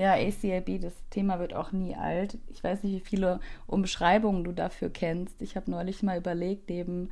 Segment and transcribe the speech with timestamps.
[0.00, 2.38] Ja, ACAB, das Thema wird auch nie alt.
[2.48, 5.42] Ich weiß nicht, wie viele Umschreibungen du dafür kennst.
[5.42, 7.10] Ich habe neulich mal überlegt, neben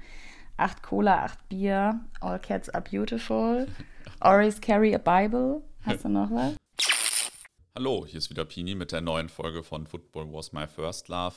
[0.57, 3.67] acht Cola, acht Bier, All Cats are beautiful,
[4.21, 5.61] Always carry a Bible.
[5.83, 6.57] Hast du noch was?
[7.77, 11.35] Hallo, hier ist wieder Pini mit der neuen Folge von Football Was My First Love.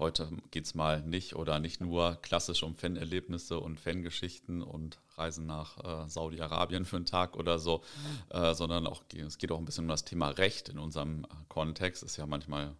[0.00, 5.44] Heute geht es mal nicht oder nicht nur klassisch um Fanerlebnisse und Fangeschichten und Reisen
[5.44, 5.76] nach
[6.06, 7.82] äh, Saudi-Arabien für einen Tag oder so,
[8.30, 12.02] äh, sondern auch es geht auch ein bisschen um das Thema Recht in unserem Kontext.
[12.02, 12.74] Ist ja manchmal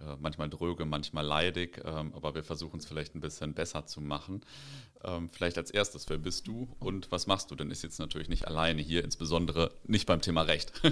[0.00, 4.02] äh, manchmal dröge, manchmal leidig, ähm, aber wir versuchen es vielleicht ein bisschen besser zu
[4.02, 4.42] machen.
[5.02, 7.54] Ähm, vielleicht als erstes, wer bist du und was machst du?
[7.54, 10.74] Denn ich sitze natürlich nicht alleine hier, insbesondere nicht beim Thema Recht.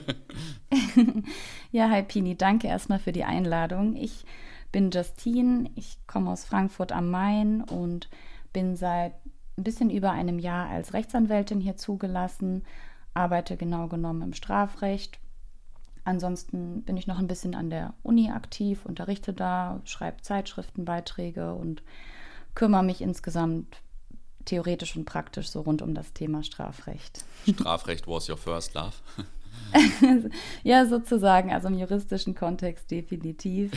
[1.73, 3.97] ja, hi Pini, danke erstmal für die Einladung.
[3.97, 4.25] Ich
[4.73, 8.09] bin Justine, ich komme aus Frankfurt am Main und
[8.53, 9.15] bin seit
[9.57, 12.65] ein bisschen über einem Jahr als Rechtsanwältin hier zugelassen,
[13.15, 15.19] arbeite genau genommen im Strafrecht.
[16.05, 21.83] Ansonsten bin ich noch ein bisschen an der Uni aktiv, unterrichte da, schreibe Zeitschriftenbeiträge und
[22.55, 23.83] kümmere mich insgesamt
[24.45, 27.25] theoretisch und praktisch so rund um das Thema Strafrecht.
[27.47, 28.95] Strafrecht was your first love?
[30.63, 33.73] ja, sozusagen, also im juristischen Kontext definitiv.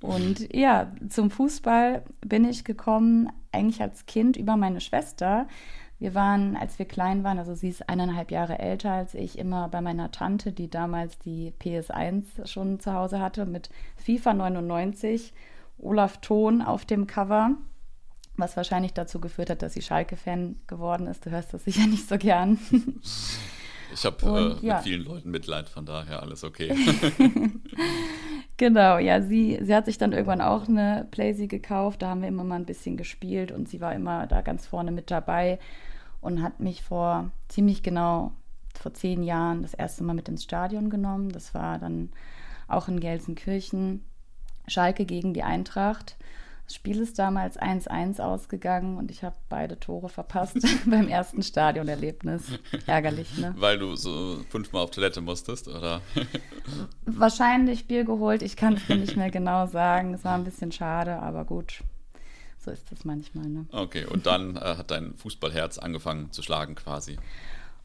[0.00, 5.46] Und ja, zum Fußball bin ich gekommen, eigentlich als Kind über meine Schwester.
[5.98, 9.68] Wir waren, als wir klein waren, also sie ist eineinhalb Jahre älter als ich, immer
[9.68, 15.32] bei meiner Tante, die damals die PS1 schon zu Hause hatte, mit FIFA 99,
[15.78, 17.52] Olaf Thon auf dem Cover,
[18.36, 21.24] was wahrscheinlich dazu geführt hat, dass sie Schalke-Fan geworden ist.
[21.24, 22.58] Du hörst das sicher nicht so gern.
[23.94, 24.74] Ich habe äh, ja.
[24.74, 26.74] mit vielen Leuten Mitleid, von daher alles okay.
[28.56, 32.28] genau, ja, sie, sie hat sich dann irgendwann auch eine Playsee gekauft, da haben wir
[32.28, 35.58] immer mal ein bisschen gespielt und sie war immer da ganz vorne mit dabei
[36.20, 38.32] und hat mich vor ziemlich genau
[38.78, 41.30] vor zehn Jahren das erste Mal mit ins Stadion genommen.
[41.30, 42.10] Das war dann
[42.66, 44.04] auch in Gelsenkirchen,
[44.66, 46.16] Schalke gegen die Eintracht.
[46.66, 50.56] Das Spiel ist damals 1-1 ausgegangen und ich habe beide Tore verpasst
[50.86, 52.44] beim ersten Stadionerlebnis.
[52.86, 53.54] Ärgerlich, ne?
[53.58, 56.00] Weil du so fünfmal auf Toilette musstest, oder?
[57.04, 60.14] Wahrscheinlich Bier geholt, ich kann es dir nicht mehr genau sagen.
[60.14, 61.82] Es war ein bisschen schade, aber gut.
[62.58, 63.66] So ist es manchmal, ne?
[63.72, 67.18] Okay, und dann äh, hat dein Fußballherz angefangen zu schlagen quasi.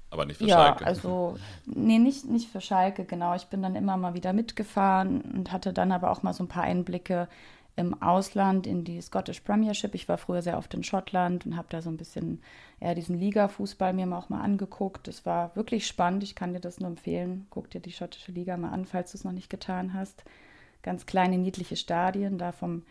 [0.10, 0.88] Aber nicht für ja, Schalke.
[0.88, 3.36] Also, nee, nicht, nicht für Schalke, genau.
[3.36, 6.48] Ich bin dann immer mal wieder mitgefahren und hatte dann aber auch mal so ein
[6.48, 7.28] paar Einblicke
[7.80, 9.96] im Ausland in die Scottish Premiership.
[9.96, 12.42] Ich war früher sehr oft in Schottland und habe da so ein bisschen
[12.82, 15.08] eher diesen Liga-Fußball mir auch mal angeguckt.
[15.08, 16.24] Das war wirklich spannend.
[16.24, 17.48] Ich kann dir das nur empfehlen.
[17.50, 20.26] Guck dir die schottische Liga mal an, falls du es noch nicht getan hast.
[20.84, 22.38] Ganz kleine, niedliche Stadien.
[22.38, 22.84] Da vom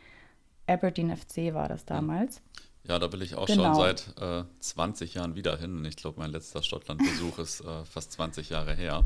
[0.67, 2.41] Aberdeen FC war das damals.
[2.89, 3.65] Ja, da will ich auch genau.
[3.65, 5.85] schon seit äh, 20 Jahren wieder hin.
[5.85, 9.05] Ich glaube, mein letzter Schottland-Besuch ist äh, fast 20 Jahre her.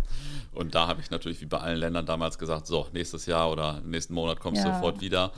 [0.53, 3.81] Und da habe ich natürlich wie bei allen Ländern damals gesagt, so, nächstes Jahr oder
[3.81, 4.75] nächsten Monat kommst du ja.
[4.75, 5.33] sofort wieder.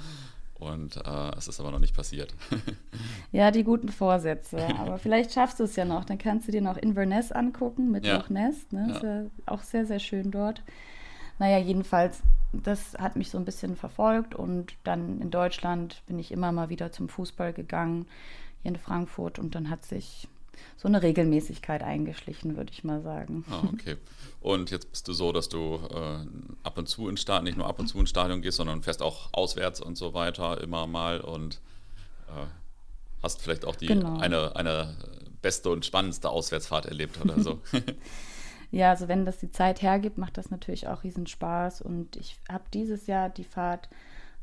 [0.59, 2.35] Und äh, es ist aber noch nicht passiert.
[3.33, 4.67] ja, die guten Vorsätze.
[4.79, 6.05] Aber vielleicht schaffst du es ja noch.
[6.05, 8.17] Dann kannst du dir noch Inverness angucken mit ja.
[8.17, 8.71] Loch Ness.
[8.71, 8.87] Ne?
[8.89, 8.95] Ja.
[8.95, 10.63] Ist ja auch sehr, sehr schön dort.
[11.39, 12.23] Naja, jedenfalls,
[12.53, 14.35] das hat mich so ein bisschen verfolgt.
[14.35, 18.07] Und dann in Deutschland bin ich immer mal wieder zum Fußball gegangen,
[18.63, 19.41] hier in Frankfurt.
[19.41, 20.29] Und dann hat sich
[20.77, 23.45] so eine Regelmäßigkeit eingeschlichen, würde ich mal sagen.
[23.51, 23.97] Ah, okay.
[24.41, 26.27] Und jetzt bist du so, dass du äh,
[26.63, 29.03] ab und zu ins Stadion, nicht nur ab und zu ins Stadion gehst, sondern fährst
[29.03, 31.61] auch auswärts und so weiter immer mal und
[32.29, 32.47] äh,
[33.23, 34.19] hast vielleicht auch die genau.
[34.19, 34.97] eine, eine
[35.43, 37.61] beste und spannendste Auswärtsfahrt erlebt oder so.
[38.71, 41.83] ja, also wenn das die Zeit hergibt, macht das natürlich auch riesen Spaß.
[41.83, 43.89] Und ich habe dieses Jahr die Fahrt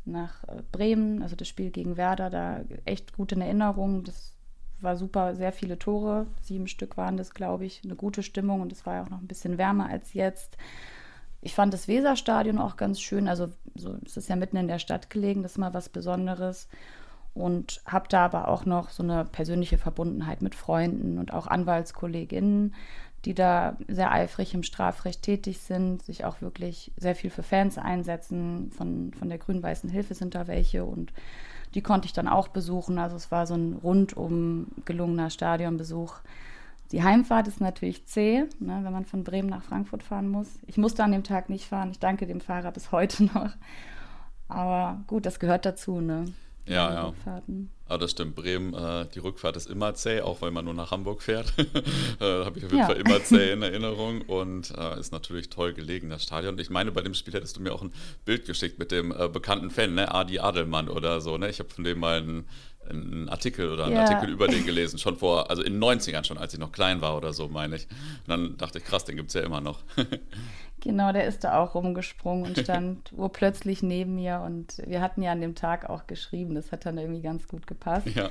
[0.06, 4.04] nach äh, Bremen, also das Spiel gegen Werder, da echt gut in Erinnerung.
[4.04, 4.34] Das
[4.82, 8.72] war super, sehr viele Tore, sieben Stück waren das, glaube ich, eine gute Stimmung und
[8.72, 10.58] es war ja auch noch ein bisschen wärmer als jetzt.
[11.42, 14.80] Ich fand das Weserstadion auch ganz schön, also so, es ist ja mitten in der
[14.80, 16.68] Stadt gelegen, das ist mal was Besonderes.
[17.34, 22.76] Und habe da aber auch noch so eine persönliche Verbundenheit mit Freunden und auch Anwaltskolleginnen,
[23.24, 27.78] die da sehr eifrig im Strafrecht tätig sind, sich auch wirklich sehr viel für Fans
[27.78, 28.72] einsetzen.
[28.72, 31.14] Von, von der grün-weißen Hilfe sind da welche und
[31.74, 32.98] die konnte ich dann auch besuchen.
[32.98, 36.16] Also es war so ein rundum gelungener Stadionbesuch.
[36.92, 40.48] Die Heimfahrt ist natürlich zäh, ne, wenn man von Bremen nach Frankfurt fahren muss.
[40.68, 41.92] Ich musste an dem Tag nicht fahren.
[41.92, 43.52] Ich danke dem Fahrer bis heute noch.
[44.50, 46.02] Aber gut, das gehört dazu.
[46.02, 46.26] Ne?
[46.68, 47.08] Ja, ja.
[47.08, 47.70] Rückfahrten.
[47.88, 48.36] Aber das stimmt.
[48.36, 51.54] Bremen, äh, die Rückfahrt ist immer zäh, auch weil man nur nach Hamburg fährt.
[51.58, 51.66] äh,
[52.46, 52.86] Habe ich auf jeden ja.
[52.86, 56.58] Fall immer zäh in Erinnerung und äh, ist natürlich toll gelegen, das Stadion.
[56.60, 57.92] Ich meine, bei dem Spiel hättest du mir auch ein
[58.24, 60.14] Bild geschickt mit dem äh, bekannten Fan, ne?
[60.14, 61.38] Adi Adelmann oder so.
[61.38, 61.50] Ne?
[61.50, 62.46] Ich habe von dem mal ein
[62.90, 64.06] einen Artikel oder einen ja.
[64.06, 67.00] Artikel über den gelesen, schon vor, also in den 90ern schon, als ich noch klein
[67.00, 67.84] war oder so, meine ich.
[67.84, 69.80] Und dann dachte ich, krass, den gibt es ja immer noch.
[70.82, 75.32] Genau, der ist da auch rumgesprungen und stand urplötzlich neben mir und wir hatten ja
[75.32, 76.56] an dem Tag auch geschrieben.
[76.56, 78.08] Das hat dann irgendwie ganz gut gepasst.
[78.08, 78.30] Ja.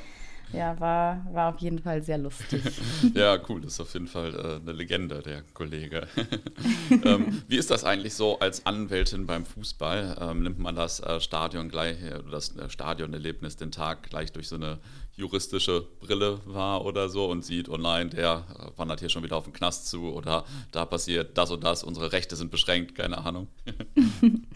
[0.53, 2.63] Ja, war, war auf jeden Fall sehr lustig.
[3.15, 6.09] ja, cool, das ist auf jeden Fall äh, eine Legende, der Kollege.
[7.05, 10.17] ähm, wie ist das eigentlich so als Anwältin beim Fußball?
[10.21, 14.33] Ähm, nimmt man das äh, Stadion gleich, äh, oder das äh, Stadionerlebnis den Tag gleich
[14.33, 14.79] durch so eine
[15.21, 18.45] juristische Brille wahr oder so und sieht, oh nein, der
[18.77, 22.13] wandert hier schon wieder auf den Knast zu oder da passiert das und das, unsere
[22.13, 23.49] Rechte sind beschränkt, keine Ahnung.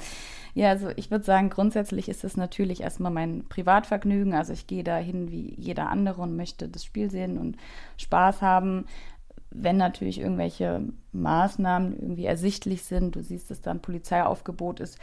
[0.57, 4.35] Ja, also ich würde sagen, grundsätzlich ist es natürlich erstmal mein Privatvergnügen.
[4.35, 7.57] Also ich gehe da hin wie jeder andere und möchte das Spiel sehen und
[7.97, 8.87] Spaß haben.
[9.51, 14.99] Wenn natürlich irgendwelche Maßnahmen irgendwie ersichtlich sind, du siehst, dass da ein Polizeiaufgebot ist,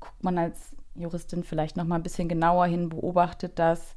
[0.00, 3.94] guckt man als Juristin vielleicht noch mal ein bisschen genauer hin, beobachtet das.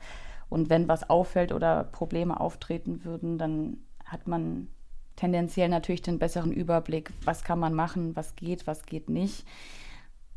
[0.49, 4.69] Und wenn was auffällt oder Probleme auftreten würden, dann hat man
[5.15, 9.45] tendenziell natürlich den besseren Überblick, was kann man machen, was geht, was geht nicht.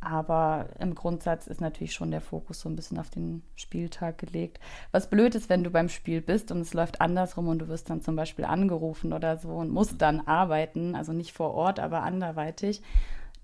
[0.03, 4.59] Aber im Grundsatz ist natürlich schon der Fokus so ein bisschen auf den Spieltag gelegt.
[4.93, 7.91] Was blöd ist, wenn du beim Spiel bist und es läuft andersrum und du wirst
[7.91, 12.03] dann zum Beispiel angerufen oder so und musst dann arbeiten, also nicht vor Ort, aber
[12.03, 12.83] anderweitig.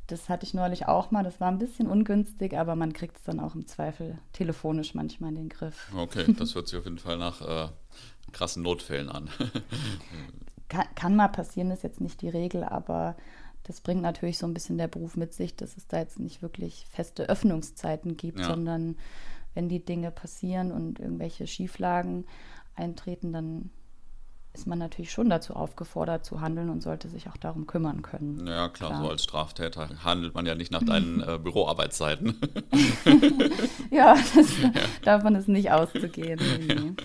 [0.07, 1.25] Das hatte ich neulich auch mal.
[1.25, 5.31] Das war ein bisschen ungünstig, aber man kriegt es dann auch im Zweifel telefonisch manchmal
[5.31, 5.93] in den Griff.
[5.97, 7.69] Okay, das hört sich auf jeden Fall nach äh,
[8.33, 9.29] krassen Notfällen an.
[10.69, 13.17] kann, kann mal passieren, ist jetzt nicht die Regel, aber
[13.65, 16.41] das bringt natürlich so ein bisschen der Beruf mit sich, dass es da jetzt nicht
[16.41, 18.47] wirklich feste Öffnungszeiten gibt, ja.
[18.47, 18.97] sondern
[19.55, 22.27] wenn die Dinge passieren und irgendwelche Schieflagen
[22.77, 23.71] eintreten, dann
[24.57, 28.47] ist man natürlich schon dazu aufgefordert zu handeln und sollte sich auch darum kümmern können.
[28.47, 29.03] Ja, klar, klar.
[29.03, 32.37] so als Straftäter handelt man ja nicht nach deinen äh, Büroarbeitszeiten.
[33.91, 34.73] ja, das, ja,
[35.03, 36.97] davon ist nicht auszugehen.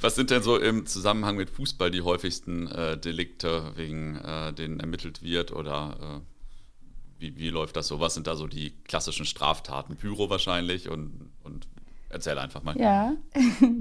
[0.00, 4.80] Was sind denn so im Zusammenhang mit Fußball die häufigsten äh, Delikte, wegen äh, denen
[4.80, 8.00] ermittelt wird oder äh, wie, wie läuft das so?
[8.00, 9.96] Was sind da so die klassischen Straftaten?
[9.96, 11.68] Pyro wahrscheinlich und, und
[12.08, 12.76] erzähl einfach mal.
[12.76, 13.12] Ja,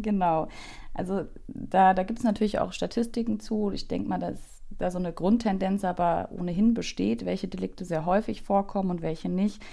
[0.01, 0.47] genau.
[0.93, 3.71] Also da, da gibt es natürlich auch Statistiken zu.
[3.71, 4.39] Ich denke mal, dass
[4.71, 9.63] da so eine Grundtendenz aber ohnehin besteht, welche Delikte sehr häufig vorkommen und welche nicht.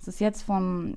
[0.00, 0.96] Es ist jetzt vom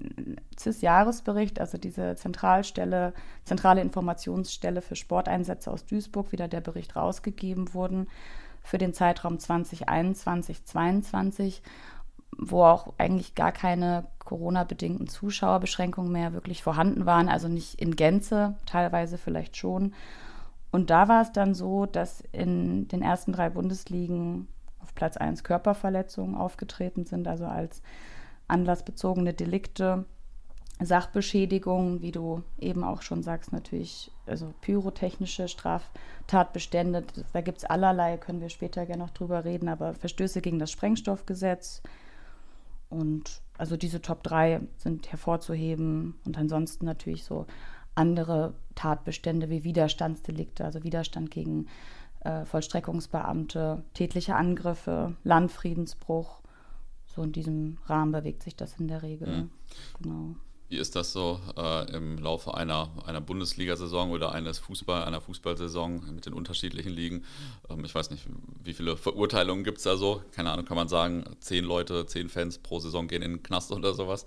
[0.59, 3.13] CIS-Jahresbericht, also diese Zentralstelle,
[3.45, 8.07] zentrale Informationsstelle für Sporteinsätze aus Duisburg, wieder der Bericht rausgegeben worden
[8.61, 11.61] für den Zeitraum 2021, 2022
[12.37, 18.55] wo auch eigentlich gar keine Corona-bedingten Zuschauerbeschränkungen mehr wirklich vorhanden waren, also nicht in Gänze,
[18.65, 19.93] teilweise vielleicht schon.
[20.69, 24.49] Und da war es dann so, dass in den ersten drei Bundesligen
[24.81, 27.81] auf Platz 1 Körperverletzungen aufgetreten sind, also als
[28.49, 30.03] anlassbezogene Delikte,
[30.81, 38.17] Sachbeschädigungen, wie du eben auch schon sagst, natürlich, also pyrotechnische Straftatbestände, da gibt es allerlei,
[38.17, 41.81] können wir später gerne noch drüber reden, aber Verstöße gegen das Sprengstoffgesetz,
[42.89, 47.45] und also diese Top 3 sind hervorzuheben und ansonsten natürlich so
[47.95, 51.67] andere Tatbestände wie Widerstandsdelikte, also Widerstand gegen
[52.21, 56.41] äh, Vollstreckungsbeamte, tätliche Angriffe, Landfriedensbruch.
[57.05, 59.27] So in diesem Rahmen bewegt sich das in der Regel.
[59.27, 59.49] Mhm.
[60.01, 60.35] Genau.
[60.69, 66.13] Wie ist das so äh, im Laufe einer, einer Bundesliga-Saison oder eines Fußball, einer Fußballsaison
[66.13, 67.23] mit den unterschiedlichen Ligen?
[67.69, 68.25] Ähm, ich weiß nicht,
[68.63, 70.21] wie viele Verurteilungen gibt es da so?
[70.33, 73.71] Keine Ahnung, kann man sagen, zehn Leute, zehn Fans pro Saison gehen in den Knast
[73.71, 74.25] oder sowas?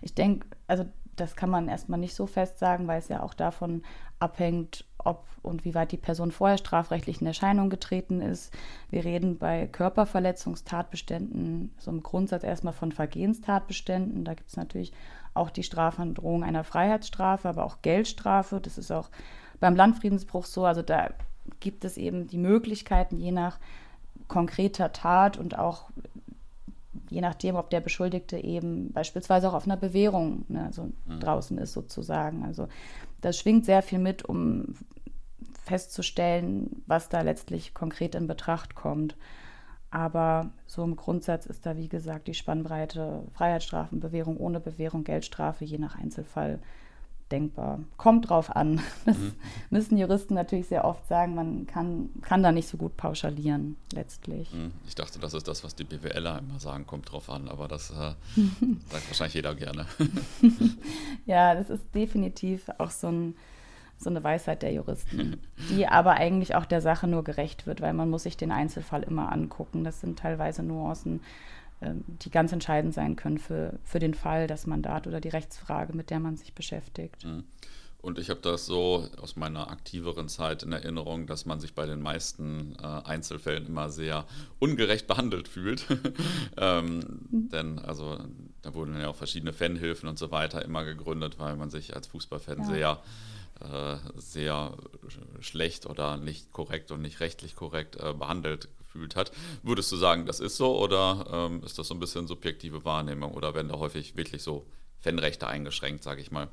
[0.00, 3.34] Ich denke, also das kann man erstmal nicht so fest sagen, weil es ja auch
[3.34, 3.82] davon
[4.18, 8.52] abhängt, ob und wie weit die Person vorher strafrechtlich in Erscheinung getreten ist.
[8.90, 14.24] Wir reden bei Körperverletzungstatbeständen so im Grundsatz erstmal von Vergehenstatbeständen.
[14.24, 14.92] Da gibt es natürlich
[15.34, 18.60] auch die Strafandrohung einer Freiheitsstrafe, aber auch Geldstrafe.
[18.60, 19.10] Das ist auch
[19.58, 20.64] beim Landfriedensbruch so.
[20.64, 21.10] Also da
[21.58, 23.58] gibt es eben die Möglichkeiten, je nach
[24.28, 25.90] konkreter Tat und auch
[27.12, 31.20] je nachdem, ob der Beschuldigte eben beispielsweise auch auf einer Bewährung ne, so mhm.
[31.20, 32.44] draußen ist sozusagen.
[32.44, 32.68] Also
[33.20, 34.74] das schwingt sehr viel mit, um
[35.62, 39.16] festzustellen, was da letztlich konkret in Betracht kommt.
[39.90, 45.64] Aber so im Grundsatz ist da, wie gesagt, die Spannbreite Freiheitsstrafen, Bewährung ohne Bewährung, Geldstrafe,
[45.64, 46.60] je nach Einzelfall
[47.32, 47.80] denkbar.
[47.96, 48.80] Kommt drauf an.
[49.04, 49.32] Das mhm.
[49.70, 51.34] müssen Juristen natürlich sehr oft sagen.
[51.34, 54.52] Man kann, kann da nicht so gut pauschalieren, letztlich.
[54.52, 54.72] Mhm.
[54.86, 57.48] Ich dachte, das ist das, was die BWLer immer sagen, kommt drauf an.
[57.48, 57.94] Aber das äh,
[58.90, 59.86] sagt wahrscheinlich jeder gerne.
[61.26, 63.34] ja, das ist definitiv auch so, ein,
[63.98, 67.92] so eine Weisheit der Juristen, die aber eigentlich auch der Sache nur gerecht wird, weil
[67.92, 69.82] man muss sich den Einzelfall immer angucken.
[69.82, 71.20] Das sind teilweise Nuancen
[71.84, 76.10] die ganz entscheidend sein können für, für den Fall, das Mandat oder die Rechtsfrage, mit
[76.10, 77.24] der man sich beschäftigt.
[77.24, 77.44] Mhm.
[78.02, 81.86] Und ich habe das so aus meiner aktiveren Zeit in Erinnerung, dass man sich bei
[81.86, 84.26] den meisten äh, Einzelfällen immer sehr
[84.58, 85.86] ungerecht behandelt fühlt.
[86.56, 87.48] ähm, mhm.
[87.50, 88.18] Denn also
[88.62, 92.08] da wurden ja auch verschiedene Fanhilfen und so weiter immer gegründet, weil man sich als
[92.08, 92.64] Fußballfan ja.
[92.64, 93.02] sehr
[93.60, 94.76] äh, sehr
[95.38, 99.32] schlecht oder nicht korrekt und nicht rechtlich korrekt äh, behandelt gefühlt hat.
[99.62, 103.32] Würdest du sagen, das ist so oder ähm, ist das so ein bisschen subjektive Wahrnehmung
[103.32, 104.66] oder werden da häufig wirklich so
[105.00, 106.48] Fanrechte eingeschränkt, sage ich mal?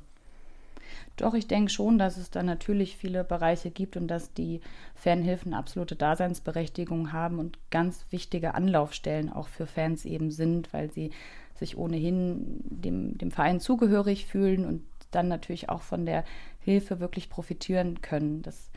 [1.16, 4.60] Doch, ich denke schon, dass es da natürlich viele Bereiche gibt und dass die
[4.94, 11.10] Fanhilfen absolute Daseinsberechtigung haben und ganz wichtige Anlaufstellen auch für Fans eben sind, weil sie
[11.54, 16.24] sich ohnehin dem, dem Verein zugehörig fühlen und dann natürlich auch von der
[16.60, 18.42] Hilfe wirklich profitieren können.
[18.42, 18.69] Das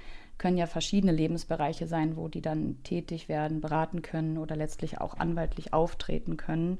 [0.44, 5.16] können ja verschiedene Lebensbereiche sein, wo die dann tätig werden, beraten können oder letztlich auch
[5.18, 6.80] anwaltlich auftreten können.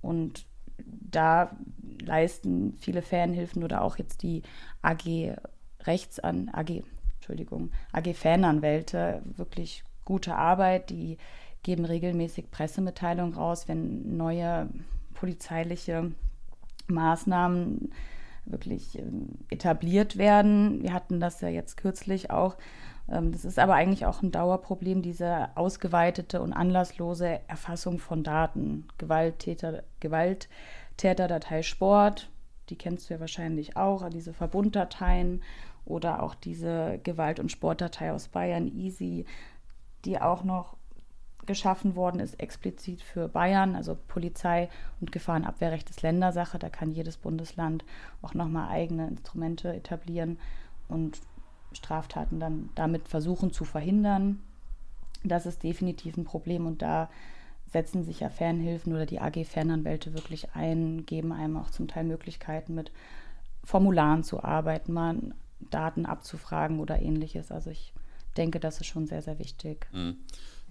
[0.00, 0.46] Und
[0.78, 1.56] da
[2.00, 4.42] leisten viele Fanhilfen oder auch jetzt die
[4.80, 5.34] AG
[5.82, 6.84] Rechtsan AG
[7.16, 10.90] Entschuldigung AG Fananwälte wirklich gute Arbeit.
[10.90, 11.18] Die
[11.64, 14.68] geben regelmäßig Pressemitteilungen raus, wenn neue
[15.14, 16.12] polizeiliche
[16.86, 17.90] Maßnahmen
[18.46, 20.82] wirklich ähm, etabliert werden.
[20.82, 22.56] Wir hatten das ja jetzt kürzlich auch.
[23.08, 28.86] Ähm, das ist aber eigentlich auch ein Dauerproblem, diese ausgeweitete und anlasslose Erfassung von Daten.
[28.98, 32.30] Gewalttäter, Gewalttäterdatei Sport,
[32.68, 35.42] die kennst du ja wahrscheinlich auch, diese Verbunddateien
[35.84, 39.26] oder auch diese Gewalt- und Sportdatei aus Bayern, Easy,
[40.04, 40.76] die auch noch
[41.46, 44.68] geschaffen worden ist, explizit für Bayern, also Polizei
[45.00, 46.58] und Gefahrenabwehrrecht ist Ländersache.
[46.58, 47.84] Da kann jedes Bundesland
[48.22, 50.38] auch nochmal eigene Instrumente etablieren
[50.88, 51.20] und
[51.72, 54.40] Straftaten dann damit versuchen zu verhindern.
[55.24, 57.08] Das ist definitiv ein Problem und da
[57.66, 62.04] setzen sich ja Fernhilfen oder die AG Fernanwälte wirklich ein, geben einem auch zum Teil
[62.04, 62.92] Möglichkeiten mit
[63.64, 65.16] Formularen zu arbeiten, mal
[65.70, 67.50] Daten abzufragen oder ähnliches.
[67.50, 67.92] Also ich
[68.36, 69.88] denke, das ist schon sehr, sehr wichtig.
[69.92, 70.18] Mhm.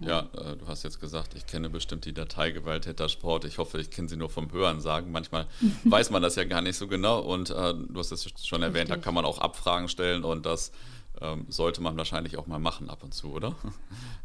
[0.00, 3.44] Ja, äh, du hast jetzt gesagt, ich kenne bestimmt die Datei Gewalttätersport.
[3.44, 5.12] Ich hoffe, ich kenne sie nur vom Hören sagen.
[5.12, 5.46] Manchmal
[5.84, 7.20] weiß man das ja gar nicht so genau.
[7.20, 8.96] Und äh, du hast es schon erwähnt, Richtig.
[8.96, 10.72] da kann man auch Abfragen stellen und das
[11.20, 13.54] ähm, sollte man wahrscheinlich auch mal machen ab und zu, oder?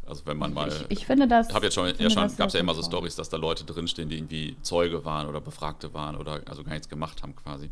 [0.06, 0.66] Also wenn man mal.
[0.66, 1.54] Ich, ich finde das.
[1.54, 4.08] Hab jetzt schon, ja schon gab es ja immer so Stories, dass da Leute drinstehen,
[4.08, 7.70] die irgendwie Zeuge waren oder Befragte waren oder also gar nichts gemacht haben quasi.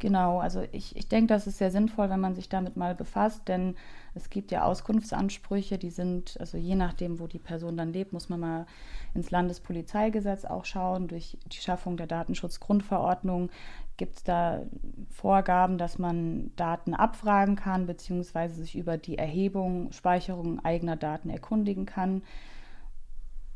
[0.00, 3.48] Genau, also ich, ich denke, das ist sehr sinnvoll, wenn man sich damit mal befasst,
[3.48, 3.76] denn
[4.14, 8.28] es gibt ja Auskunftsansprüche, die sind, also je nachdem, wo die Person dann lebt, muss
[8.28, 8.66] man mal
[9.14, 11.08] ins Landespolizeigesetz auch schauen.
[11.08, 13.50] Durch die Schaffung der Datenschutzgrundverordnung
[13.96, 14.62] gibt es da
[15.10, 21.86] Vorgaben, dass man Daten abfragen kann, beziehungsweise sich über die Erhebung, Speicherung eigener Daten erkundigen
[21.86, 22.22] kann.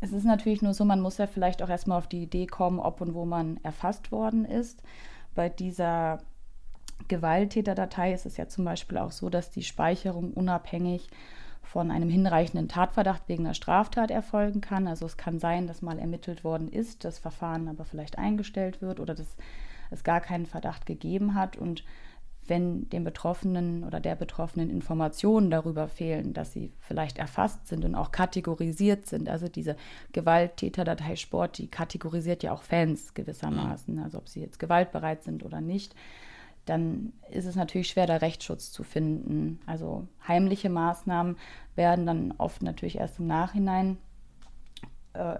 [0.01, 2.79] Es ist natürlich nur so, man muss ja vielleicht auch erstmal auf die Idee kommen,
[2.79, 4.83] ob und wo man erfasst worden ist.
[5.35, 6.21] Bei dieser
[7.07, 11.09] Gewalttäterdatei ist es ja zum Beispiel auch so, dass die Speicherung unabhängig
[11.63, 14.89] von einem hinreichenden Tatverdacht wegen einer Straftat erfolgen kann.
[14.89, 19.01] Also es kann sein, dass mal ermittelt worden ist, das Verfahren aber vielleicht eingestellt wird
[19.01, 19.37] oder dass
[19.91, 21.57] es gar keinen Verdacht gegeben hat.
[21.57, 21.85] Und
[22.47, 27.95] wenn dem Betroffenen oder der Betroffenen Informationen darüber fehlen, dass sie vielleicht erfasst sind und
[27.95, 29.77] auch kategorisiert sind, also diese
[30.13, 34.03] Gewalttäterdatei Sport, die kategorisiert ja auch Fans gewissermaßen, mhm.
[34.03, 35.95] also ob sie jetzt gewaltbereit sind oder nicht,
[36.69, 39.61] dann ist es natürlich schwer, da Rechtsschutz zu finden.
[39.67, 41.37] Also heimliche Maßnahmen
[41.75, 43.99] werden dann oft natürlich erst im Nachhinein
[45.15, 45.37] äh,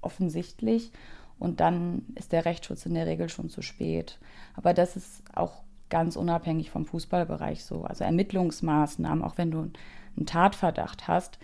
[0.00, 0.92] offensichtlich
[1.38, 4.18] und dann ist der Rechtsschutz in der Regel schon zu spät.
[4.54, 7.84] Aber das ist auch ganz unabhängig vom Fußballbereich so.
[7.84, 9.70] Also Ermittlungsmaßnahmen, auch wenn du
[10.16, 11.38] einen Tatverdacht hast,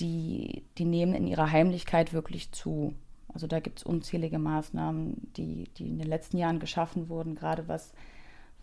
[0.00, 2.94] die, die nehmen in ihrer Heimlichkeit wirklich zu.
[3.32, 7.68] Also da gibt es unzählige Maßnahmen, die, die in den letzten Jahren geschaffen wurden, gerade
[7.68, 7.92] was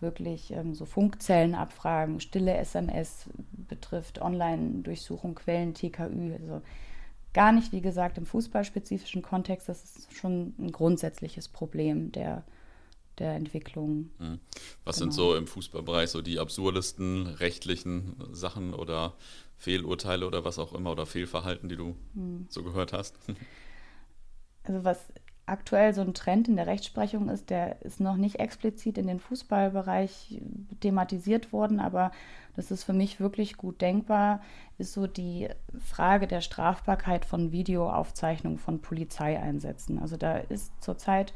[0.02, 6.34] wirklich ähm, so Funkzellenabfragen, stille SMS betrifft, Online-Durchsuchung, Quellen, TKÜ.
[6.34, 6.62] Also
[7.34, 9.70] gar nicht, wie gesagt, im fußballspezifischen Kontext.
[9.70, 12.44] Das ist schon ein grundsätzliches Problem der,
[13.20, 14.12] der Entwicklung.
[14.20, 14.40] Mhm.
[14.84, 15.06] Was genau.
[15.06, 19.14] sind so im Fußballbereich so die absurdesten rechtlichen Sachen oder
[19.58, 22.48] Fehlurteile oder was auch immer oder Fehlverhalten, die du mhm.
[22.50, 23.18] so gehört hast?
[24.64, 25.00] Also was
[25.48, 29.20] aktuell so ein Trend in der Rechtsprechung ist, der ist noch nicht explizit in den
[29.20, 30.42] Fußballbereich
[30.82, 32.12] thematisiert worden, aber
[32.56, 34.42] das ist für mich wirklich gut denkbar,
[34.78, 35.48] ist so die
[35.80, 40.00] Frage der Strafbarkeit von Videoaufzeichnungen von Polizeieinsätzen.
[40.00, 41.34] Also da ist zurzeit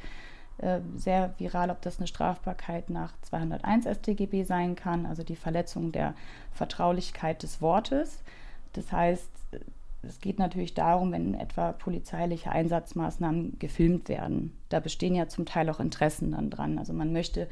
[0.58, 5.92] äh, sehr viral, ob das eine Strafbarkeit nach 201 StGB sein kann, also die Verletzung
[5.92, 6.16] der
[6.52, 8.22] Vertraulichkeit des Wortes.
[8.74, 9.30] Das heißt,
[10.04, 14.58] es geht natürlich darum, wenn etwa polizeiliche Einsatzmaßnahmen gefilmt werden.
[14.70, 16.80] Da bestehen ja zum Teil auch Interessen dann dran.
[16.80, 17.48] Also man möchte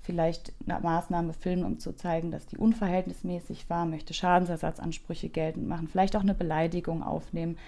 [0.00, 5.88] vielleicht eine Maßnahme filmen, um zu zeigen, dass die unverhältnismäßig war, möchte Schadensersatzansprüche geltend machen,
[5.88, 7.58] vielleicht auch eine Beleidigung aufnehmen,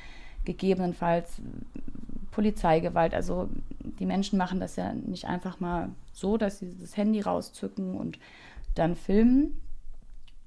[0.45, 1.43] gegebenenfalls
[2.31, 3.15] Polizeigewalt.
[3.15, 3.49] Also
[3.99, 8.19] die Menschen machen das ja nicht einfach mal so, dass sie das Handy rauszücken und
[8.77, 9.61] dann filmen.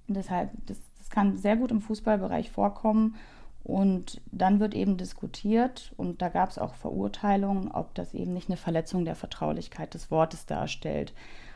[0.07, 3.15] Deshalb, das, das kann sehr gut im Fußballbereich vorkommen.
[3.63, 8.49] Und dann wird eben diskutiert und da gab es auch Verurteilungen, ob das eben nicht
[8.49, 11.13] eine Verletzung der Vertraulichkeit des Wortes darstellt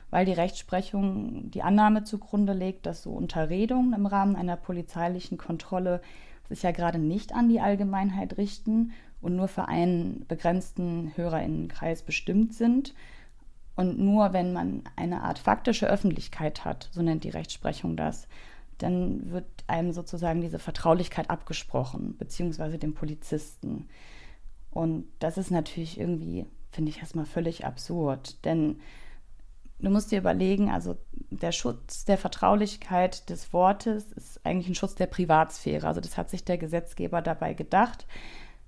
[0.10, 6.02] weil die Rechtsprechung die Annahme zugrunde legt, dass so Unterredungen im Rahmen einer polizeilichen Kontrolle
[6.48, 12.54] sich ja gerade nicht an die Allgemeinheit richten und nur für einen begrenzten Hörerinnenkreis bestimmt
[12.54, 12.94] sind.
[13.76, 18.28] Und nur wenn man eine Art faktische Öffentlichkeit hat, so nennt die Rechtsprechung das,
[18.78, 23.88] dann wird einem sozusagen diese Vertraulichkeit abgesprochen, beziehungsweise dem Polizisten.
[24.72, 28.80] Und das ist natürlich irgendwie, finde ich erstmal völlig absurd, denn
[29.80, 30.98] du musst dir überlegen, also
[31.30, 35.88] der Schutz der Vertraulichkeit des Wortes ist eigentlich ein Schutz der Privatsphäre.
[35.88, 38.06] Also das hat sich der Gesetzgeber dabei gedacht.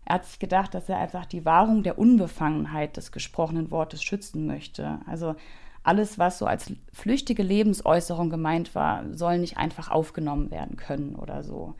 [0.05, 4.47] Er hat sich gedacht, dass er einfach die Wahrung der Unbefangenheit des gesprochenen Wortes schützen
[4.47, 4.99] möchte.
[5.05, 5.35] Also
[5.83, 11.43] alles, was so als flüchtige Lebensäußerung gemeint war, soll nicht einfach aufgenommen werden können oder
[11.43, 11.75] so.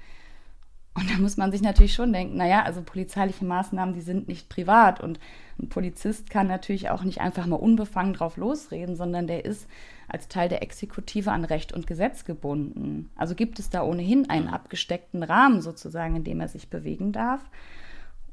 [1.00, 4.50] Und da muss man sich natürlich schon denken, naja, also polizeiliche Maßnahmen, die sind nicht
[4.50, 5.00] privat.
[5.00, 5.20] Und
[5.58, 9.68] ein Polizist kann natürlich auch nicht einfach mal unbefangen drauf losreden, sondern der ist
[10.10, 13.10] als Teil der Exekutive an Recht und Gesetz gebunden.
[13.16, 17.42] Also gibt es da ohnehin einen abgesteckten Rahmen sozusagen, in dem er sich bewegen darf.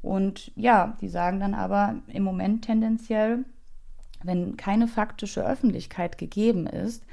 [0.01, 3.45] Und ja, die sagen dann aber im Moment tendenziell,
[4.23, 7.03] wenn keine faktische Öffentlichkeit gegeben ist,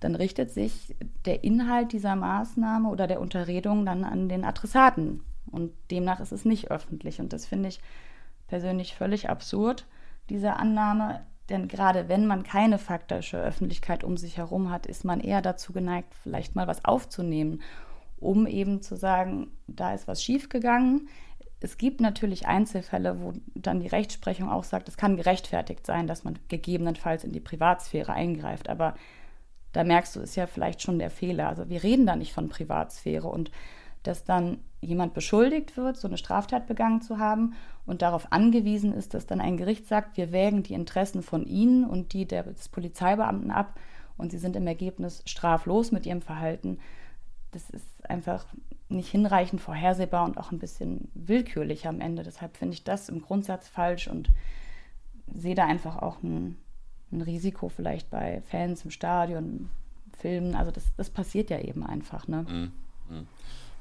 [0.00, 5.22] dann richtet sich der Inhalt dieser Maßnahme oder der Unterredung dann an den Adressaten.
[5.50, 7.20] Und demnach ist es nicht öffentlich.
[7.20, 7.80] Und das finde ich
[8.48, 9.86] persönlich völlig absurd,
[10.28, 11.20] diese Annahme.
[11.48, 15.72] Denn gerade wenn man keine faktische Öffentlichkeit um sich herum hat, ist man eher dazu
[15.72, 17.62] geneigt, vielleicht mal was aufzunehmen,
[18.18, 21.08] um eben zu sagen, da ist was schiefgegangen.
[21.64, 26.24] Es gibt natürlich Einzelfälle, wo dann die Rechtsprechung auch sagt, es kann gerechtfertigt sein, dass
[26.24, 28.68] man gegebenenfalls in die Privatsphäre eingreift.
[28.68, 28.94] Aber
[29.72, 31.48] da merkst du, ist ja vielleicht schon der Fehler.
[31.48, 33.50] Also wir reden da nicht von Privatsphäre und
[34.02, 37.54] dass dann jemand beschuldigt wird, so eine Straftat begangen zu haben
[37.86, 41.84] und darauf angewiesen ist, dass dann ein Gericht sagt, wir wägen die Interessen von Ihnen
[41.84, 43.78] und die des Polizeibeamten ab
[44.16, 46.78] und Sie sind im Ergebnis straflos mit Ihrem Verhalten.
[47.52, 48.46] Das ist einfach
[48.96, 52.22] nicht hinreichend vorhersehbar und auch ein bisschen willkürlich am Ende.
[52.22, 54.30] Deshalb finde ich das im Grundsatz falsch und
[55.34, 56.56] sehe da einfach auch ein
[57.12, 59.68] ein Risiko vielleicht bei Fans im Stadion,
[60.18, 60.54] Filmen.
[60.54, 62.26] Also das, das passiert ja eben einfach.
[62.26, 62.46] Ne?
[62.48, 62.72] Mhm.
[63.16, 63.26] Mhm.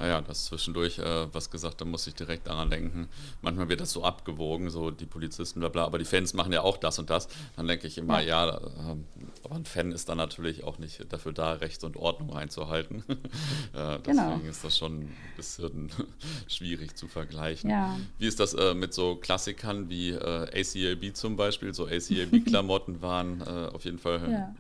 [0.01, 3.07] Naja, das zwischendurch äh, was gesagt, da muss ich direkt daran denken.
[3.43, 6.61] Manchmal wird das so abgewogen, so die Polizisten, bla bla, aber die Fans machen ja
[6.61, 7.27] auch das und das.
[7.55, 8.95] Dann denke ich immer, ja, ja äh,
[9.43, 13.03] aber ein Fan ist dann natürlich auch nicht dafür da, Recht und Ordnung einzuhalten.
[13.09, 14.41] äh, deswegen genau.
[14.49, 15.91] ist das schon ein bisschen
[16.47, 17.69] schwierig zu vergleichen.
[17.69, 17.99] Ja.
[18.17, 21.75] Wie ist das äh, mit so Klassikern wie äh, ACLB zum Beispiel?
[21.75, 24.55] So ACLB-Klamotten waren äh, auf jeden Fall ja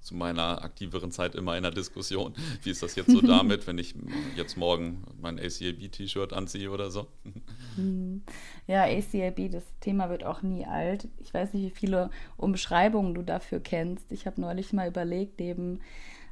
[0.00, 2.34] zu meiner aktiveren Zeit immer in der Diskussion.
[2.62, 3.94] Wie ist das jetzt so damit, wenn ich
[4.36, 7.06] jetzt morgen mein ACAB-T-Shirt anziehe oder so?
[8.66, 11.08] Ja, ACAB, das Thema wird auch nie alt.
[11.18, 14.10] Ich weiß nicht, wie viele Umschreibungen du dafür kennst.
[14.12, 15.80] Ich habe neulich mal überlegt, neben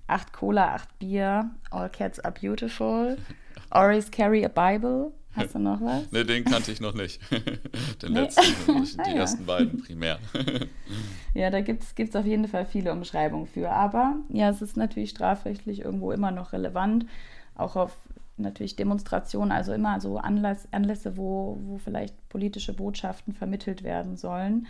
[0.07, 3.17] acht Cola, acht Bier, All Cats are beautiful,
[3.71, 5.13] Always carry a Bible.
[5.33, 6.11] Hast du noch was?
[6.11, 7.21] ne, den kannte ich noch nicht.
[8.03, 8.21] den nee.
[8.21, 8.43] letzten,
[9.05, 10.19] die ah, ersten beiden primär.
[11.35, 13.71] ja, da gibt es auf jeden Fall viele Umschreibungen für.
[13.71, 17.07] Aber ja, es ist natürlich strafrechtlich irgendwo immer noch relevant.
[17.55, 17.97] Auch auf
[18.37, 24.67] natürlich Demonstrationen, also immer so Anlass, Anlässe, wo, wo vielleicht politische Botschaften vermittelt werden sollen.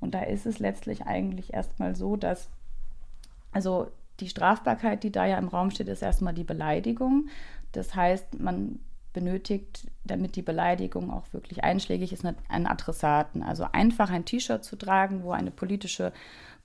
[0.00, 2.48] Und da ist es letztlich eigentlich erstmal so, dass,
[3.52, 3.88] also
[4.20, 7.28] die Strafbarkeit, die da ja im Raum steht, ist erstmal die Beleidigung.
[7.72, 8.78] Das heißt, man
[9.14, 13.42] benötigt, damit die Beleidigung auch wirklich einschlägig ist, einen Adressaten.
[13.42, 16.12] Also einfach ein T-Shirt zu tragen, wo eine politische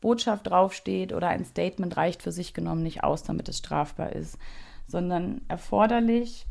[0.02, 4.38] Botschaft draufsteht oder ein Statement reicht für sich genommen nicht aus, damit es strafbar ist,
[4.88, 6.46] sondern erforderlich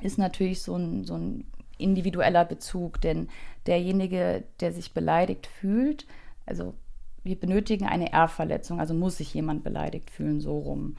[0.00, 1.44] ist natürlich so ein, so ein
[1.76, 3.28] individueller Bezug, denn
[3.66, 6.06] derjenige, der sich beleidigt fühlt,
[6.46, 6.74] also
[7.22, 10.96] wir benötigen eine Erbverletzung, also muss sich jemand beleidigt fühlen, so rum.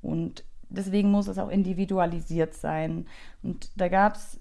[0.00, 3.06] Und deswegen muss es auch individualisiert sein.
[3.42, 4.38] Und da gab es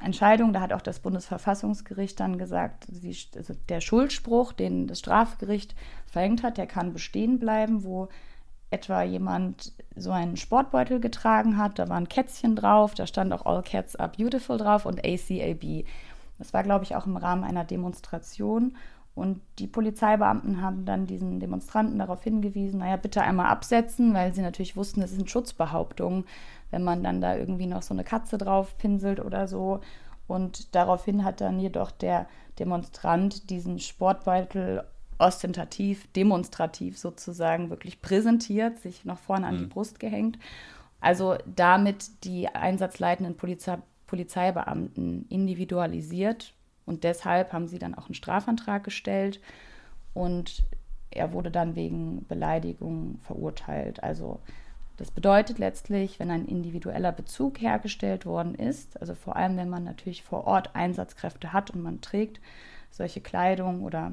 [0.00, 5.74] Entscheidungen, da hat auch das Bundesverfassungsgericht dann gesagt, die, also der Schuldspruch, den das Strafgericht
[6.06, 8.08] verhängt hat, der kann bestehen bleiben, wo
[8.70, 13.44] etwa jemand so einen Sportbeutel getragen hat, da war ein Kätzchen drauf, da stand auch
[13.44, 15.84] All Cats are Beautiful drauf und ACAB.
[16.38, 18.76] Das war, glaube ich, auch im Rahmen einer Demonstration.
[19.14, 24.40] Und die Polizeibeamten haben dann diesen Demonstranten darauf hingewiesen, naja, bitte einmal absetzen, weil sie
[24.40, 26.24] natürlich wussten, es sind Schutzbehauptungen,
[26.70, 29.80] wenn man dann da irgendwie noch so eine Katze drauf pinselt oder so.
[30.26, 32.26] Und daraufhin hat dann jedoch der
[32.58, 34.84] Demonstrant diesen Sportbeutel
[35.18, 39.58] ostentativ, demonstrativ sozusagen wirklich präsentiert, sich noch vorne an mhm.
[39.60, 40.38] die Brust gehängt.
[41.00, 46.52] Also damit die einsatzleitenden Polizei Polizeibeamten individualisiert
[46.86, 49.40] und deshalb haben sie dann auch einen Strafantrag gestellt
[50.14, 50.64] und
[51.10, 54.02] er wurde dann wegen Beleidigung verurteilt.
[54.02, 54.40] Also
[54.96, 59.84] das bedeutet letztlich, wenn ein individueller Bezug hergestellt worden ist, also vor allem wenn man
[59.84, 62.40] natürlich vor Ort Einsatzkräfte hat und man trägt
[62.90, 64.12] solche Kleidung oder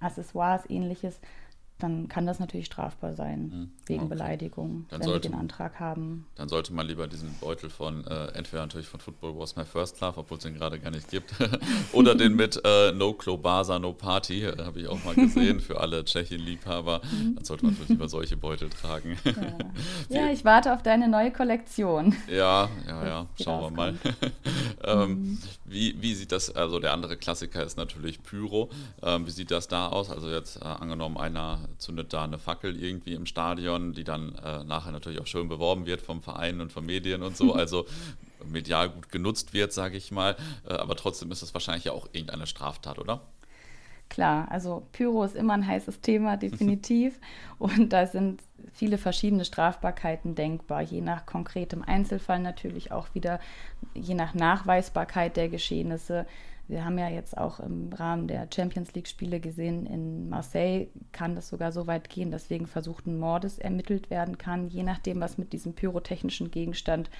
[0.00, 1.20] Accessoires ähnliches,
[1.82, 3.70] dann kann das natürlich strafbar sein, mhm.
[3.86, 4.10] wegen okay.
[4.10, 6.26] Beleidigung, dann wenn sollte, wir den Antrag haben.
[6.36, 10.00] Dann sollte man lieber diesen Beutel von, äh, entweder natürlich von Football Was My First
[10.00, 11.34] Love, obwohl es den gerade gar nicht gibt,
[11.92, 15.80] oder den mit äh, No Klobasa, No Party, äh, habe ich auch mal gesehen, für
[15.80, 17.00] alle Tschechien-Liebhaber.
[17.04, 17.36] Mhm.
[17.36, 19.16] Dann sollte man natürlich lieber solche Beutel tragen.
[19.24, 19.32] ja.
[20.26, 20.30] ja.
[20.32, 22.14] ich warte auf deine neue Kollektion.
[22.28, 23.94] Ja, ja, ja, schauen wir mal.
[24.84, 25.38] ähm, mhm.
[25.64, 28.70] wie, wie sieht das, also der andere Klassiker ist natürlich Pyro.
[29.02, 30.10] Ähm, wie sieht das da aus?
[30.10, 34.64] Also jetzt äh, angenommen, einer zündet da eine Fackel irgendwie im Stadion, die dann äh,
[34.64, 37.86] nachher natürlich auch schön beworben wird vom Verein und von Medien und so, also
[38.44, 40.36] medial gut genutzt wird, sage ich mal.
[40.68, 43.20] Äh, aber trotzdem ist das wahrscheinlich ja auch irgendeine Straftat, oder?
[44.08, 47.18] Klar, also Pyro ist immer ein heißes Thema, definitiv.
[47.58, 48.42] und da sind
[48.74, 53.40] viele verschiedene Strafbarkeiten denkbar, je nach konkretem Einzelfall natürlich auch wieder,
[53.94, 56.26] je nach Nachweisbarkeit der Geschehnisse.
[56.72, 61.48] Wir haben ja jetzt auch im Rahmen der Champions League-Spiele gesehen, in Marseille kann das
[61.50, 65.52] sogar so weit gehen, dass wegen versuchten Mordes ermittelt werden kann, je nachdem, was mit
[65.52, 67.10] diesem pyrotechnischen Gegenstand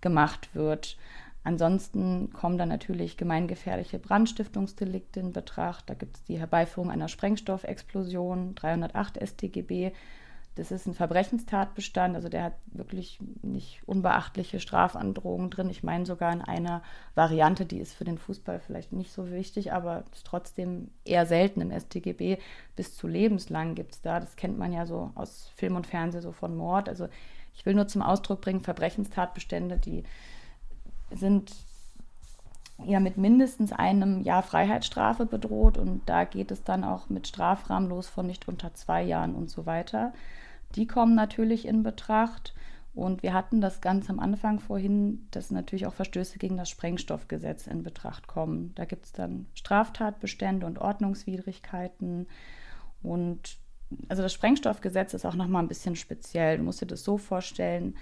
[0.00, 0.96] gemacht wird.
[1.44, 5.90] Ansonsten kommen dann natürlich gemeingefährliche Brandstiftungsdelikte in Betracht.
[5.90, 9.92] Da gibt es die Herbeiführung einer Sprengstoffexplosion, 308 StGB,
[10.58, 15.70] das ist ein Verbrechenstatbestand, also der hat wirklich nicht unbeachtliche Strafandrohungen drin.
[15.70, 16.82] Ich meine sogar in einer
[17.14, 21.60] Variante, die ist für den Fußball vielleicht nicht so wichtig, aber ist trotzdem eher selten
[21.60, 22.38] im StGB.
[22.74, 24.18] Bis zu lebenslang gibt es da.
[24.18, 26.88] Das kennt man ja so aus Film und Fernsehen, so von Mord.
[26.88, 27.08] Also
[27.54, 30.02] ich will nur zum Ausdruck bringen, Verbrechenstatbestände, die
[31.12, 31.52] sind
[32.84, 37.88] ja mit mindestens einem Jahr Freiheitsstrafe bedroht und da geht es dann auch mit Strafrahmen
[37.88, 40.12] los von nicht unter zwei Jahren und so weiter.
[40.74, 42.54] Die kommen natürlich in Betracht.
[42.94, 47.68] Und wir hatten das ganz am Anfang vorhin, dass natürlich auch Verstöße gegen das Sprengstoffgesetz
[47.68, 48.72] in Betracht kommen.
[48.74, 52.26] Da gibt es dann Straftatbestände und Ordnungswidrigkeiten.
[53.02, 53.58] Und
[54.08, 56.58] also das Sprengstoffgesetz ist auch nochmal ein bisschen speziell.
[56.58, 57.94] Du musst dir das so vorstellen,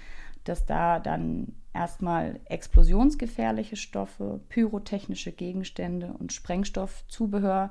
[0.45, 7.71] dass da dann erstmal explosionsgefährliche Stoffe, pyrotechnische Gegenstände und Sprengstoffzubehör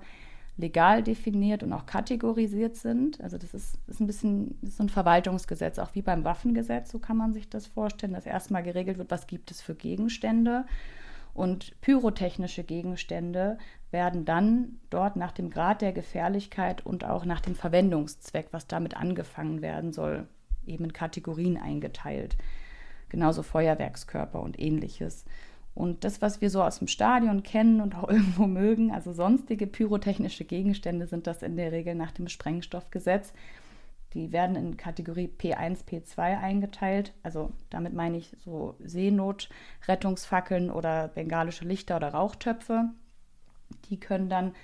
[0.57, 3.19] legal definiert und auch kategorisiert sind.
[3.21, 6.99] Also das ist, ist ein bisschen ist so ein Verwaltungsgesetz, auch wie beim Waffengesetz, so
[6.99, 10.65] kann man sich das vorstellen, dass erstmal geregelt wird, was gibt es für Gegenstände.
[11.33, 13.57] Und pyrotechnische Gegenstände
[13.91, 18.95] werden dann dort nach dem Grad der Gefährlichkeit und auch nach dem Verwendungszweck, was damit
[18.95, 20.29] angefangen werden soll,
[20.65, 22.37] eben in Kategorien eingeteilt.
[23.09, 25.25] Genauso Feuerwerkskörper und ähnliches.
[25.75, 29.67] Und das, was wir so aus dem Stadion kennen und auch irgendwo mögen, also sonstige
[29.67, 33.33] pyrotechnische Gegenstände, sind das in der Regel nach dem Sprengstoffgesetz.
[34.13, 37.13] Die werden in Kategorie P1, P2 eingeteilt.
[37.21, 42.85] Also damit meine ich so Seenotrettungsfackeln oder bengalische Lichter oder Rauchtöpfe.
[43.89, 44.55] Die können dann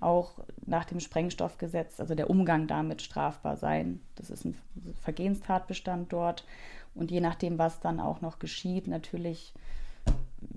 [0.00, 4.00] auch nach dem Sprengstoffgesetz, also der Umgang damit strafbar sein.
[4.14, 4.56] Das ist ein
[5.02, 6.46] Vergehenstatbestand dort.
[6.94, 9.52] Und je nachdem, was dann auch noch geschieht, natürlich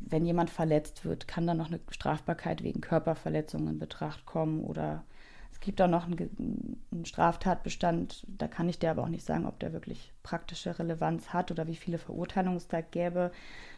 [0.09, 5.03] wenn jemand verletzt wird, kann dann noch eine Strafbarkeit wegen Körperverletzung in Betracht kommen oder
[5.51, 9.47] es gibt auch noch einen, einen, Straftatbestand, da kann ich dir aber auch nicht sagen,
[9.47, 13.31] ob der wirklich praktische Relevanz hat oder wie viele Verurteilungen es da gäbe,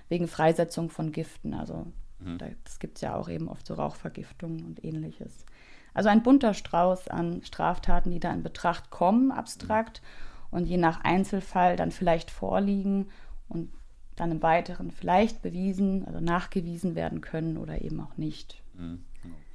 [0.09, 1.53] wegen Freisetzung von Giften.
[1.53, 1.87] Also
[2.19, 2.37] mhm.
[2.37, 5.45] da, das gibt es ja auch eben oft so Rauchvergiftungen und ähnliches.
[5.93, 10.57] Also ein bunter Strauß an Straftaten, die da in Betracht kommen, abstrakt, mhm.
[10.57, 13.09] und je nach Einzelfall dann vielleicht vorliegen
[13.47, 13.71] und
[14.19, 18.61] dann im Weiteren vielleicht bewiesen, also nachgewiesen werden können oder eben auch nicht.
[18.73, 19.03] Mhm,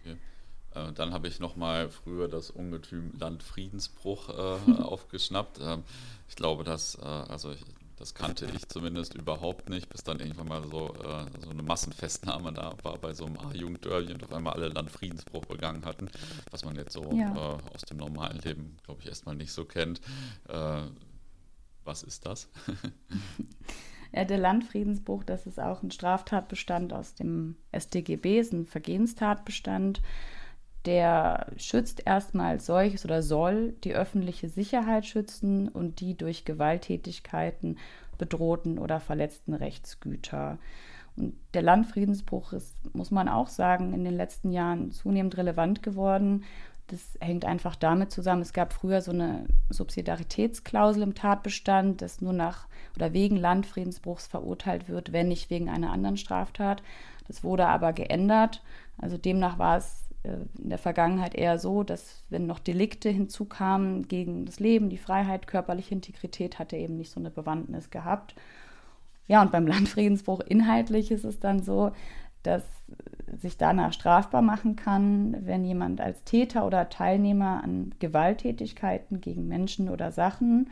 [0.00, 0.16] okay.
[0.74, 5.60] Äh, dann habe ich nochmal früher das Ungetüm Landfriedensbruch äh, aufgeschnappt.
[5.62, 5.84] Ähm,
[6.28, 7.62] ich glaube, dass, äh, also ich,
[7.96, 12.52] das kannte ich zumindest überhaupt nicht, bis dann irgendwann mal so, äh, so eine Massenfestnahme
[12.52, 16.10] da war bei so einem A-Jugendderby und auf einmal alle Landfriedensbruch begangen hatten,
[16.50, 17.32] was man jetzt so ja.
[17.34, 20.00] äh, aus dem normalen Leben, glaube ich, erstmal nicht so kennt.
[20.48, 20.82] Äh,
[21.84, 22.48] was ist das?
[24.14, 30.02] Der Landfriedensbruch, das ist auch ein Straftatbestand aus dem StGB, ist ein Vergehenstatbestand.
[30.84, 37.78] der schützt erstmal solches oder soll die öffentliche Sicherheit schützen und die durch Gewalttätigkeiten
[38.18, 40.58] bedrohten oder verletzten Rechtsgüter.
[41.16, 46.44] Und der Landfriedensbruch ist, muss man auch sagen, in den letzten Jahren zunehmend relevant geworden.
[46.88, 52.34] Das hängt einfach damit zusammen, es gab früher so eine Subsidiaritätsklausel im Tatbestand, dass nur
[52.34, 56.82] nach oder wegen Landfriedensbruchs verurteilt wird, wenn nicht wegen einer anderen Straftat.
[57.26, 58.62] Das wurde aber geändert.
[58.98, 64.08] Also demnach war es äh, in der Vergangenheit eher so, dass wenn noch Delikte hinzukamen
[64.08, 68.34] gegen das Leben, die Freiheit, körperliche Integrität, hat er eben nicht so eine Bewandtnis gehabt.
[69.26, 71.92] Ja, und beim Landfriedensbruch inhaltlich ist es dann so,
[72.42, 72.62] dass
[73.40, 79.88] sich danach strafbar machen kann, wenn jemand als Täter oder Teilnehmer an Gewalttätigkeiten gegen Menschen
[79.88, 80.70] oder Sachen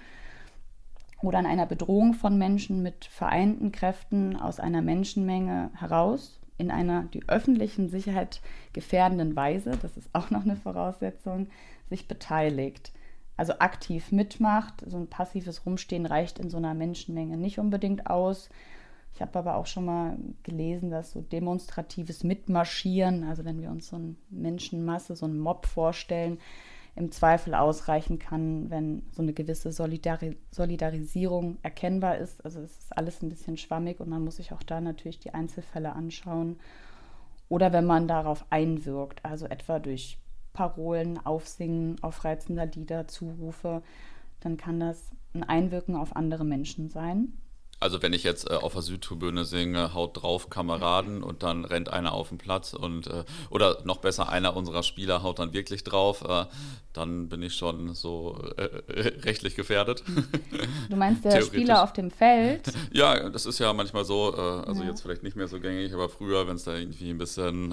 [1.23, 7.05] oder an einer Bedrohung von Menschen mit vereinten Kräften aus einer Menschenmenge heraus in einer
[7.15, 8.41] die öffentlichen Sicherheit
[8.73, 11.49] gefährdenden Weise, das ist auch noch eine Voraussetzung,
[11.89, 12.93] sich beteiligt.
[13.37, 14.85] Also aktiv mitmacht.
[14.87, 18.51] So ein passives Rumstehen reicht in so einer Menschenmenge nicht unbedingt aus.
[19.23, 23.87] Ich habe aber auch schon mal gelesen, dass so demonstratives Mitmarschieren, also wenn wir uns
[23.87, 26.39] so eine Menschenmasse, so einen Mob vorstellen,
[26.97, 32.45] im Zweifel ausreichen kann, wenn so eine gewisse Solidari Solidarisierung erkennbar ist.
[32.45, 35.35] Also es ist alles ein bisschen schwammig und man muss sich auch da natürlich die
[35.35, 36.59] Einzelfälle anschauen.
[37.49, 40.19] Oder wenn man darauf einwirkt, also etwa durch
[40.53, 43.83] Parolen, Aufsingen aufreizender Lieder, Zurufe,
[44.41, 47.35] dann kann das ein Einwirken auf andere Menschen sein.
[47.83, 51.93] Also wenn ich jetzt äh, auf der Südtribüne singe, haut drauf Kameraden und dann rennt
[51.93, 55.83] einer auf den Platz und äh, oder noch besser einer unserer Spieler haut dann wirklich
[55.83, 56.47] drauf, äh,
[56.93, 60.03] dann bin ich schon so äh, äh, rechtlich gefährdet.
[60.89, 62.73] Du meinst der Spieler auf dem Feld?
[62.93, 64.91] Ja, das ist ja manchmal so, äh, also ja.
[64.91, 67.73] jetzt vielleicht nicht mehr so gängig, aber früher, wenn es da irgendwie ein bisschen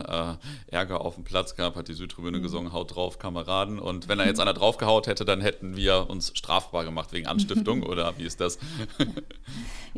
[0.68, 2.44] Ärger auf dem Platz gab, hat die Südtribüne mhm.
[2.44, 6.32] gesungen, haut drauf Kameraden und wenn da jetzt einer draufgehaut hätte, dann hätten wir uns
[6.36, 8.58] strafbar gemacht wegen Anstiftung oder wie ist das?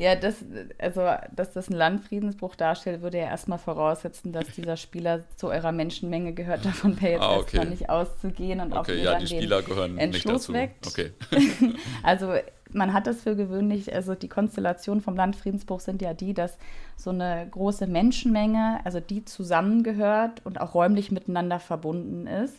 [0.02, 0.44] Ja, das,
[0.80, 1.02] also,
[1.36, 6.34] dass das einen Landfriedensbruch darstellt, würde ja erstmal voraussetzen, dass dieser Spieler zu eurer Menschenmenge
[6.34, 6.66] gehört.
[6.66, 7.58] Davon wäre jetzt ah, okay.
[7.58, 10.90] erstmal nicht auszugehen und okay, auch ja, die Spieler gehören Entschluss nicht dazu.
[10.90, 11.12] Okay.
[12.04, 12.34] also
[12.72, 16.58] man hat das für gewöhnlich, also die Konstellation vom Landfriedensbruch sind ja die, dass
[16.98, 22.58] so eine große Menschenmenge, also die zusammengehört und auch räumlich miteinander verbunden ist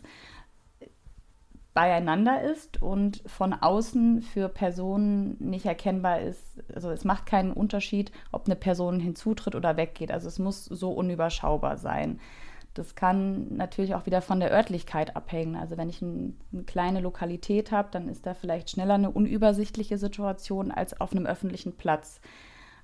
[1.74, 6.62] beieinander ist und von außen für Personen nicht erkennbar ist.
[6.74, 10.12] Also es macht keinen Unterschied, ob eine Person hinzutritt oder weggeht.
[10.12, 12.20] Also es muss so unüberschaubar sein.
[12.74, 15.56] Das kann natürlich auch wieder von der Örtlichkeit abhängen.
[15.56, 19.98] Also wenn ich ein, eine kleine Lokalität habe, dann ist da vielleicht schneller eine unübersichtliche
[19.98, 22.20] Situation als auf einem öffentlichen Platz.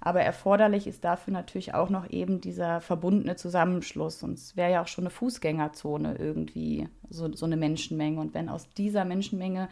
[0.00, 4.22] Aber erforderlich ist dafür natürlich auch noch eben dieser verbundene Zusammenschluss.
[4.22, 8.20] Und es wäre ja auch schon eine Fußgängerzone irgendwie, so, so eine Menschenmenge.
[8.20, 9.68] Und wenn aus dieser Menschenmenge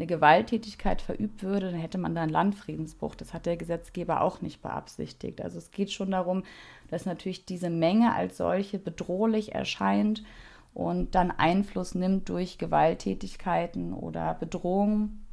[0.00, 3.14] eine Gewalttätigkeit verübt würde, dann hätte man da einen Landfriedensbruch.
[3.14, 5.40] Das hat der Gesetzgeber auch nicht beabsichtigt.
[5.42, 6.42] Also es geht schon darum,
[6.88, 10.24] dass natürlich diese Menge als solche bedrohlich erscheint
[10.72, 15.26] und dann Einfluss nimmt durch Gewalttätigkeiten oder Bedrohungen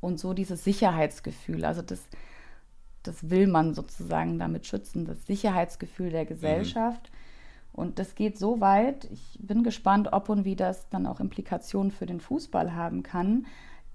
[0.00, 1.64] und so dieses Sicherheitsgefühl.
[1.64, 2.00] Also das
[3.06, 7.10] das will man sozusagen damit schützen, das Sicherheitsgefühl der Gesellschaft.
[7.10, 7.16] Mhm.
[7.80, 11.90] Und das geht so weit, ich bin gespannt, ob und wie das dann auch Implikationen
[11.90, 13.46] für den Fußball haben kann,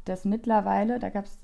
[0.06, 1.40] dass mittlerweile, da gab es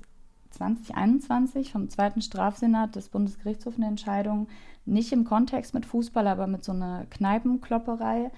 [0.50, 4.48] 2021 vom zweiten Strafsenat des Bundesgerichtshofs eine Entscheidung,
[4.84, 8.30] nicht im Kontext mit Fußball, aber mit so einer Kneipenklopperei,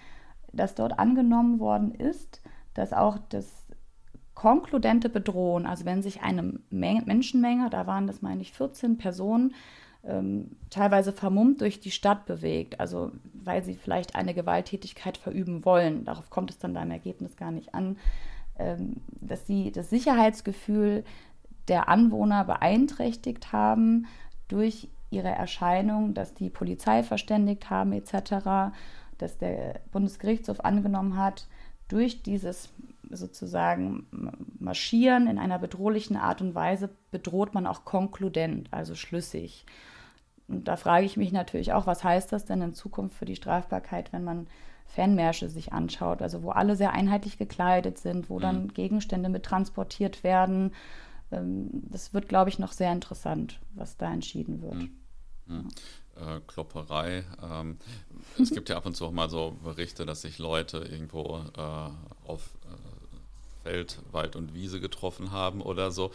[0.53, 2.41] dass dort angenommen worden ist,
[2.75, 3.60] dass auch das
[4.41, 9.55] konkludente Bedrohung, also wenn sich eine Menge, Menschenmenge, da waren das meine ich 14 Personen,
[10.03, 16.07] ähm, teilweise vermummt durch die Stadt bewegt, also weil sie vielleicht eine Gewalttätigkeit verüben wollen,
[16.07, 17.99] darauf kommt es dann beim Ergebnis gar nicht an,
[18.59, 21.05] ähm, dass sie das Sicherheitsgefühl
[21.69, 24.07] der Anwohner beeinträchtigt haben
[24.49, 28.73] durch ihre Erscheinung, dass die Polizei verständigt haben etc.,
[29.19, 31.47] dass der Bundesgerichtshof angenommen hat,
[31.89, 32.71] durch dieses
[33.11, 34.07] sozusagen
[34.59, 39.67] marschieren in einer bedrohlichen Art und Weise bedroht man auch konkludent, also schlüssig.
[40.49, 43.37] Und da frage ich mich natürlich auch, was heißt das denn in Zukunft für die
[43.37, 44.47] Strafbarkeit, wenn man
[44.87, 48.75] Fanmärsche sich anschaut, also wo alle sehr einheitlich gekleidet sind, wo dann mhm.
[48.75, 50.75] Gegenstände mit transportiert werden.
[51.31, 54.75] Ähm, das wird, glaube ich, noch sehr interessant, was da entschieden wird.
[54.75, 54.97] Mhm.
[55.47, 55.69] Mhm.
[56.17, 57.25] Äh, Klopperei.
[57.43, 57.79] Ähm,
[58.41, 61.91] es gibt ja ab und zu auch mal so Berichte, dass sich Leute irgendwo äh,
[62.29, 62.51] auf
[63.63, 66.11] Feld, Wald und Wiese getroffen haben oder so.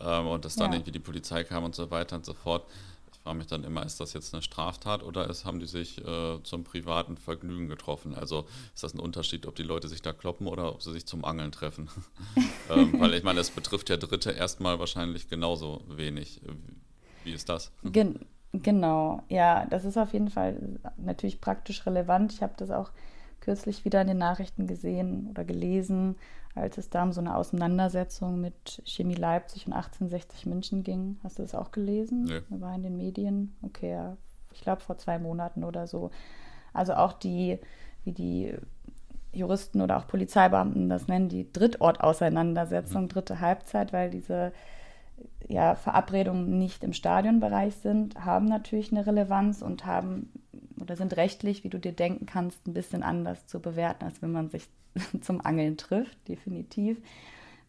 [0.00, 0.78] Ähm, und dass dann ja.
[0.78, 2.64] irgendwie die Polizei kam und so weiter und so fort.
[3.12, 6.02] Ich frage mich dann immer, ist das jetzt eine Straftat oder ist, haben die sich
[6.04, 8.14] äh, zum privaten Vergnügen getroffen?
[8.14, 11.04] Also ist das ein Unterschied, ob die Leute sich da kloppen oder ob sie sich
[11.04, 11.90] zum Angeln treffen?
[12.70, 16.40] ähm, weil ich meine, es betrifft ja Dritte erstmal wahrscheinlich genauso wenig.
[17.24, 17.72] Wie ist das?
[17.84, 18.20] Gen
[18.52, 22.32] genau, ja, das ist auf jeden Fall natürlich praktisch relevant.
[22.32, 22.90] Ich habe das auch
[23.50, 26.14] kürzlich wieder in den Nachrichten gesehen oder gelesen,
[26.54, 31.18] als es da um so eine Auseinandersetzung mit Chemie Leipzig und 1860 München ging.
[31.24, 32.26] Hast du das auch gelesen?
[32.26, 32.60] Nee.
[32.60, 33.56] War in den Medien.
[33.62, 34.16] Okay, ja.
[34.52, 36.12] Ich glaube vor zwei Monaten oder so.
[36.72, 37.58] Also auch die,
[38.04, 38.54] wie die
[39.32, 44.52] Juristen oder auch Polizeibeamten das nennen, die Drittortauseinandersetzung, dritte Halbzeit, weil diese
[45.48, 50.30] ja, Verabredungen nicht im Stadionbereich sind, haben natürlich eine Relevanz und haben
[50.80, 54.32] oder sind rechtlich, wie du dir denken kannst, ein bisschen anders zu bewerten, als wenn
[54.32, 54.64] man sich
[55.20, 56.98] zum Angeln trifft, definitiv.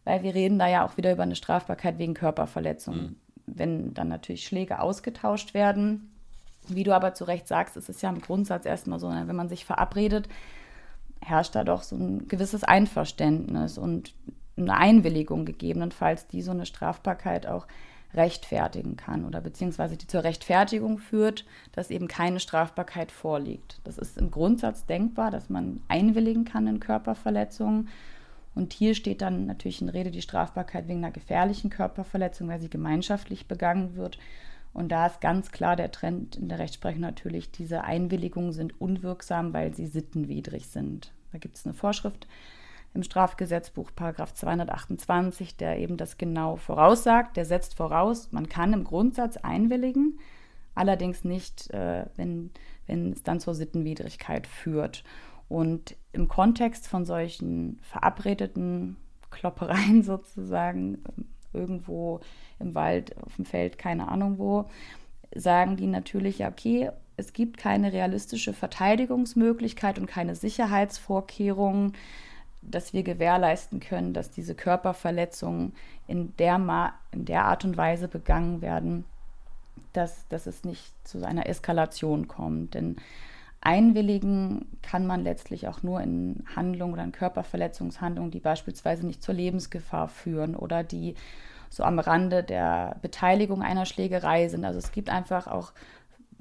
[0.03, 2.95] Weil wir reden da ja auch wieder über eine Strafbarkeit wegen Körperverletzung.
[2.95, 3.15] Mhm.
[3.45, 6.11] Wenn dann natürlich Schläge ausgetauscht werden.
[6.67, 9.49] Wie du aber zu Recht sagst, ist es ja im Grundsatz erstmal so, wenn man
[9.49, 10.29] sich verabredet,
[11.19, 14.13] herrscht da doch so ein gewisses Einverständnis und
[14.57, 17.67] eine Einwilligung gegebenenfalls, die so eine Strafbarkeit auch
[18.13, 23.79] rechtfertigen kann oder beziehungsweise die zur Rechtfertigung führt, dass eben keine Strafbarkeit vorliegt.
[23.83, 27.89] Das ist im Grundsatz denkbar, dass man einwilligen kann in Körperverletzungen.
[28.53, 32.69] Und hier steht dann natürlich in Rede die Strafbarkeit wegen einer gefährlichen Körperverletzung, weil sie
[32.69, 34.19] gemeinschaftlich begangen wird.
[34.73, 39.53] Und da ist ganz klar der Trend in der Rechtsprechung natürlich, diese Einwilligungen sind unwirksam,
[39.53, 41.13] weil sie sittenwidrig sind.
[41.31, 42.27] Da gibt es eine Vorschrift,
[42.93, 47.37] im Strafgesetzbuch Paragraph 228, der eben das genau voraussagt.
[47.37, 50.19] Der setzt voraus, man kann im Grundsatz einwilligen,
[50.75, 52.51] allerdings nicht, äh, wenn,
[52.87, 55.03] wenn es dann zur Sittenwidrigkeit führt.
[55.47, 58.97] Und im Kontext von solchen verabredeten
[59.29, 60.99] Kloppereien sozusagen,
[61.53, 62.21] irgendwo
[62.59, 64.69] im Wald, auf dem Feld, keine Ahnung wo,
[65.33, 71.93] sagen die natürlich, ja, okay, es gibt keine realistische Verteidigungsmöglichkeit und keine Sicherheitsvorkehrungen
[72.61, 75.73] dass wir gewährleisten können, dass diese Körperverletzungen
[76.07, 79.05] in der, Ma in der Art und Weise begangen werden,
[79.93, 82.75] dass, dass es nicht zu einer Eskalation kommt.
[82.75, 82.97] Denn
[83.61, 89.35] einwilligen kann man letztlich auch nur in Handlungen oder in Körperverletzungshandlungen, die beispielsweise nicht zur
[89.35, 91.15] Lebensgefahr führen oder die
[91.69, 94.65] so am Rande der Beteiligung einer Schlägerei sind.
[94.65, 95.71] Also es gibt einfach auch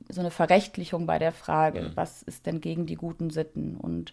[0.09, 1.93] so eine Verrechtlichung bei der Frage, mhm.
[1.95, 3.77] was ist denn gegen die guten Sitten?
[3.77, 4.13] Und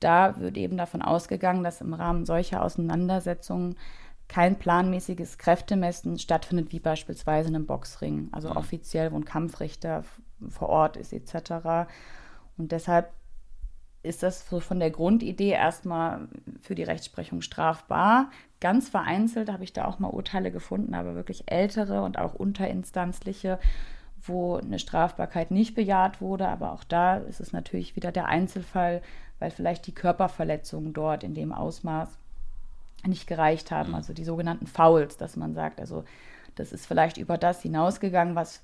[0.00, 3.76] da wird eben davon ausgegangen, dass im Rahmen solcher Auseinandersetzungen
[4.28, 8.56] kein planmäßiges Kräftemessen stattfindet, wie beispielsweise in einem Boxring, also mhm.
[8.56, 10.04] offiziell, wo ein Kampfrichter
[10.48, 11.88] vor Ort ist etc.
[12.56, 13.12] Und deshalb
[14.02, 16.28] ist das so von der Grundidee erstmal
[16.60, 18.30] für die Rechtsprechung strafbar.
[18.60, 23.58] Ganz vereinzelt habe ich da auch mal Urteile gefunden, aber wirklich ältere und auch unterinstanzliche,
[24.20, 26.48] wo eine Strafbarkeit nicht bejaht wurde.
[26.48, 29.00] Aber auch da ist es natürlich wieder der Einzelfall,
[29.38, 32.08] weil vielleicht die Körperverletzungen dort in dem Ausmaß
[33.06, 33.90] nicht gereicht haben.
[33.90, 33.94] Mhm.
[33.96, 36.04] Also die sogenannten Fouls, dass man sagt, also
[36.54, 38.62] das ist vielleicht über das hinausgegangen, was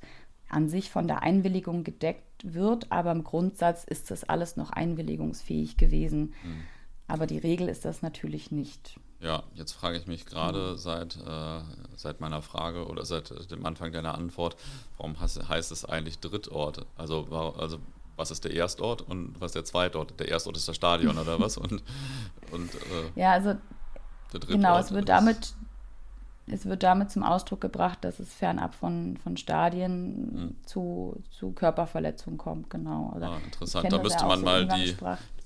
[0.48, 5.76] an sich von der Einwilligung gedeckt wird, aber im Grundsatz ist das alles noch einwilligungsfähig
[5.76, 6.34] gewesen.
[6.42, 6.62] Mhm.
[7.06, 8.98] Aber die Regel ist das natürlich nicht.
[9.20, 10.76] Ja, jetzt frage ich mich gerade mhm.
[10.76, 11.60] seit, äh,
[11.96, 14.56] seit meiner Frage oder seit dem Anfang deiner Antwort,
[14.96, 16.86] warum heißt, heißt es eigentlich Drittort?
[16.96, 17.26] Also,
[17.58, 17.78] also
[18.20, 20.20] was ist der Erstort und was ist der Zweitort?
[20.20, 21.56] Der Erstort ist das Stadion oder was?
[21.56, 21.82] Und,
[22.52, 23.54] und äh, ja, also
[24.46, 25.54] genau, es wird damit
[26.46, 30.56] es wird damit zum Ausdruck gebracht, dass es fernab von, von Stadien hm.
[30.66, 33.12] zu, zu Körperverletzungen kommt, genau.
[33.14, 34.96] Also, ah, interessant, da müsste man mal die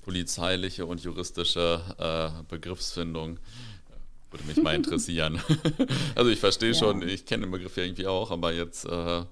[0.03, 5.39] polizeiliche und juristische äh, Begriffsfindung äh, würde mich mal interessieren.
[6.15, 6.79] also ich verstehe ja.
[6.79, 9.23] schon, ich kenne den Begriff ja irgendwie auch, aber jetzt äh,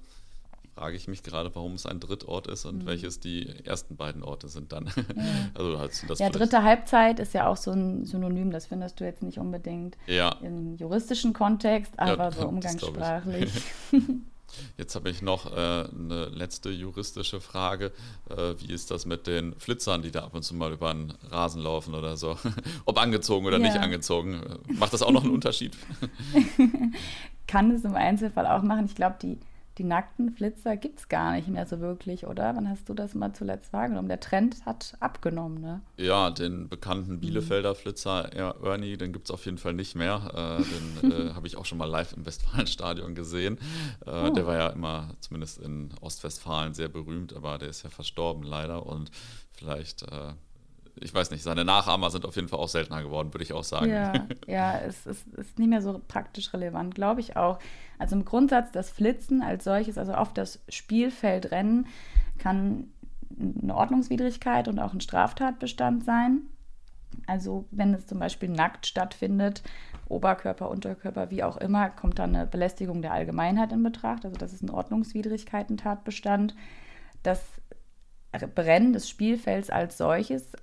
[0.75, 2.85] frage ich mich gerade, warum es ein Drittort ist und mhm.
[2.87, 4.85] welches die ersten beiden Orte sind dann.
[4.85, 4.93] Mhm.
[5.53, 9.03] Also halt das ja, dritte Halbzeit ist ja auch so ein Synonym, das findest du
[9.03, 10.29] jetzt nicht unbedingt ja.
[10.41, 13.51] im juristischen Kontext, aber ja, so umgangssprachlich.
[14.77, 17.91] Jetzt habe ich noch äh, eine letzte juristische Frage.
[18.29, 21.11] Äh, wie ist das mit den Flitzern, die da ab und zu mal über den
[21.31, 22.37] Rasen laufen oder so?
[22.85, 23.63] Ob angezogen oder ja.
[23.63, 24.43] nicht angezogen.
[24.67, 25.75] Macht das auch noch einen Unterschied?
[27.47, 28.85] Kann es im Einzelfall auch machen.
[28.85, 29.39] Ich glaube, die
[29.77, 32.55] die nackten Flitzer gibt es gar nicht mehr so wirklich, oder?
[32.55, 34.07] Wann hast du das mal zuletzt wahrgenommen?
[34.07, 35.81] Der Trend hat abgenommen, ne?
[35.97, 40.59] Ja, den bekannten Bielefelder Flitzer Ernie, den gibt es auf jeden Fall nicht mehr.
[40.61, 43.57] Äh, den äh, habe ich auch schon mal live im Westfalenstadion gesehen.
[44.05, 44.29] Äh, oh.
[44.29, 48.85] Der war ja immer, zumindest in Ostwestfalen, sehr berühmt, aber der ist ja verstorben leider
[48.85, 49.09] und
[49.53, 50.33] vielleicht äh,
[50.95, 53.63] ich weiß nicht, seine Nachahmer sind auf jeden Fall auch seltener geworden, würde ich auch
[53.63, 53.89] sagen.
[53.89, 54.13] Ja,
[54.47, 57.59] ja es ist, ist nicht mehr so praktisch relevant, glaube ich auch.
[57.99, 61.87] Also im Grundsatz, das Flitzen als solches, also auf das Spielfeld rennen,
[62.37, 62.91] kann
[63.39, 66.41] eine Ordnungswidrigkeit und auch ein Straftatbestand sein.
[67.27, 69.63] Also wenn es zum Beispiel nackt stattfindet,
[70.09, 74.25] Oberkörper, Unterkörper, wie auch immer, kommt dann eine Belästigung der Allgemeinheit in Betracht.
[74.25, 76.55] Also das ist ein Ordnungswidrigkeiten-Tatbestand.
[77.21, 77.41] Das
[78.55, 80.53] Brennen des Spielfelds als solches,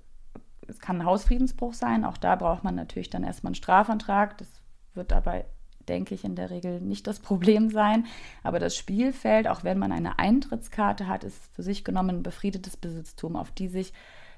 [0.67, 2.05] es kann ein Hausfriedensbruch sein.
[2.05, 4.37] Auch da braucht man natürlich dann erstmal einen Strafantrag.
[4.37, 4.49] Das
[4.93, 5.45] wird aber,
[5.91, 8.05] denke ich, in der Regel nicht das Problem sein.
[8.43, 12.77] Aber das Spielfeld, auch wenn man eine Eintrittskarte hat, ist für sich genommen ein befriedetes
[12.77, 13.93] Besitztum, auf die sich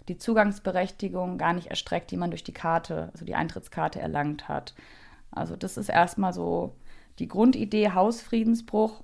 [0.09, 4.73] die Zugangsberechtigung gar nicht erstreckt, die man durch die Karte, also die Eintrittskarte erlangt hat.
[5.31, 6.75] Also das ist erstmal so
[7.19, 9.03] die Grundidee Hausfriedensbruch.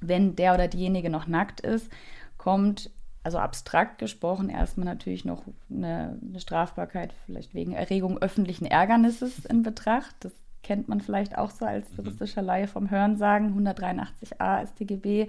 [0.00, 1.90] Wenn der oder diejenige noch nackt ist,
[2.38, 2.90] kommt
[3.22, 9.62] also abstrakt gesprochen erstmal natürlich noch eine, eine, Strafbarkeit vielleicht wegen Erregung öffentlichen Ärgernisses in
[9.62, 10.14] Betracht.
[10.20, 10.32] Das
[10.62, 11.96] kennt man vielleicht auch so als mhm.
[11.98, 15.28] juristischer Laie vom Hörensagen, 183a StGB.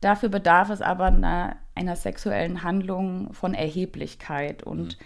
[0.00, 4.62] Dafür bedarf es aber einer, einer sexuellen Handlung von Erheblichkeit.
[4.62, 5.04] Und mhm.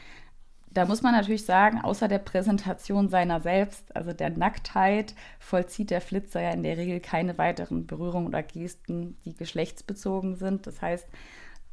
[0.71, 6.03] da muss man natürlich sagen, außer der Präsentation seiner selbst, also der Nacktheit, vollzieht der
[6.03, 10.67] Flitzer ja in der Regel keine weiteren Berührungen oder Gesten, die geschlechtsbezogen sind.
[10.67, 11.09] Das heißt,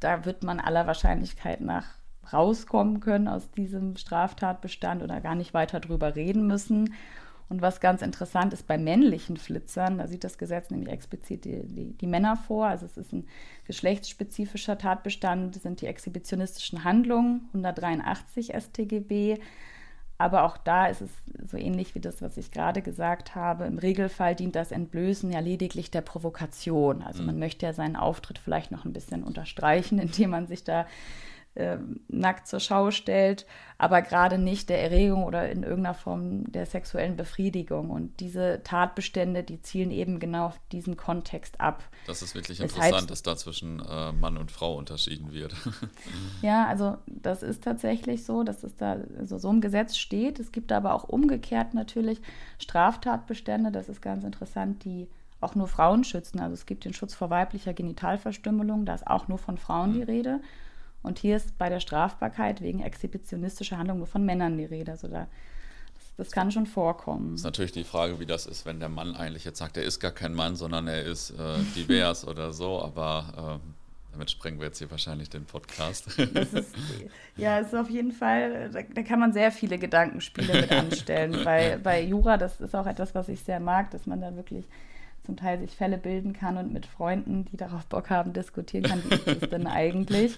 [0.00, 2.00] da wird man aller Wahrscheinlichkeit nach
[2.32, 6.94] rauskommen können aus diesem Straftatbestand oder gar nicht weiter drüber reden müssen.
[7.50, 11.66] Und was ganz interessant ist bei männlichen Flitzern, da sieht das Gesetz nämlich explizit die,
[11.66, 12.66] die, die, Männer vor.
[12.66, 13.26] Also es ist ein
[13.66, 19.38] geschlechtsspezifischer Tatbestand, sind die exhibitionistischen Handlungen, 183 StGB.
[20.16, 21.10] Aber auch da ist es
[21.50, 23.64] so ähnlich wie das, was ich gerade gesagt habe.
[23.64, 27.02] Im Regelfall dient das Entblößen ja lediglich der Provokation.
[27.02, 27.40] Also man mhm.
[27.40, 30.86] möchte ja seinen Auftritt vielleicht noch ein bisschen unterstreichen, indem man sich da
[31.56, 31.78] äh,
[32.08, 33.44] nackt zur Schau stellt,
[33.76, 37.90] aber gerade nicht der Erregung oder in irgendeiner Form der sexuellen Befriedigung.
[37.90, 41.82] Und diese Tatbestände, die zielen eben genau auf diesen Kontext ab.
[42.06, 45.54] Das ist wirklich das interessant, dass da zwischen äh, Mann und Frau unterschieden wird.
[46.42, 50.38] ja, also das ist tatsächlich so, dass es da also so im Gesetz steht.
[50.38, 52.20] Es gibt aber auch umgekehrt natürlich
[52.58, 55.08] Straftatbestände, das ist ganz interessant, die
[55.40, 56.38] auch nur Frauen schützen.
[56.38, 59.94] Also es gibt den Schutz vor weiblicher Genitalverstümmelung, da ist auch nur von Frauen mhm.
[59.94, 60.40] die Rede.
[61.02, 64.92] Und hier ist bei der Strafbarkeit wegen exhibitionistischer Handlung nur von Männern die Rede.
[64.92, 65.26] Also da,
[65.94, 67.34] das, das, kann schon vorkommen.
[67.34, 70.00] Ist natürlich die Frage, wie das ist, wenn der Mann eigentlich jetzt sagt, er ist
[70.00, 72.82] gar kein Mann, sondern er ist äh, divers oder so.
[72.82, 73.80] Aber äh,
[74.12, 76.18] damit sprengen wir jetzt hier wahrscheinlich den Podcast.
[76.18, 76.74] Ist,
[77.36, 81.38] ja, es ist auf jeden Fall, da, da, kann man sehr viele Gedankenspiele mit anstellen.
[81.44, 84.66] bei, bei Jura, das ist auch etwas, was ich sehr mag, dass man da wirklich
[85.30, 89.02] zum Teil sich Fälle bilden kann und mit Freunden, die darauf Bock haben, diskutieren kann,
[89.04, 90.36] wie ist es denn eigentlich.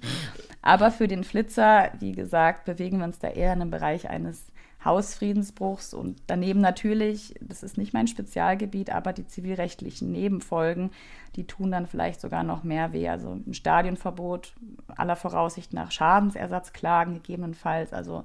[0.61, 4.53] Aber für den Flitzer, wie gesagt, bewegen wir uns da eher in einem Bereich eines
[4.85, 10.91] Hausfriedensbruchs und daneben natürlich, das ist nicht mein Spezialgebiet, aber die zivilrechtlichen Nebenfolgen,
[11.37, 13.09] die tun dann vielleicht sogar noch mehr weh.
[13.09, 14.53] Also ein Stadionverbot
[14.89, 18.25] aller Voraussicht nach Schadensersatzklagen gegebenenfalls, also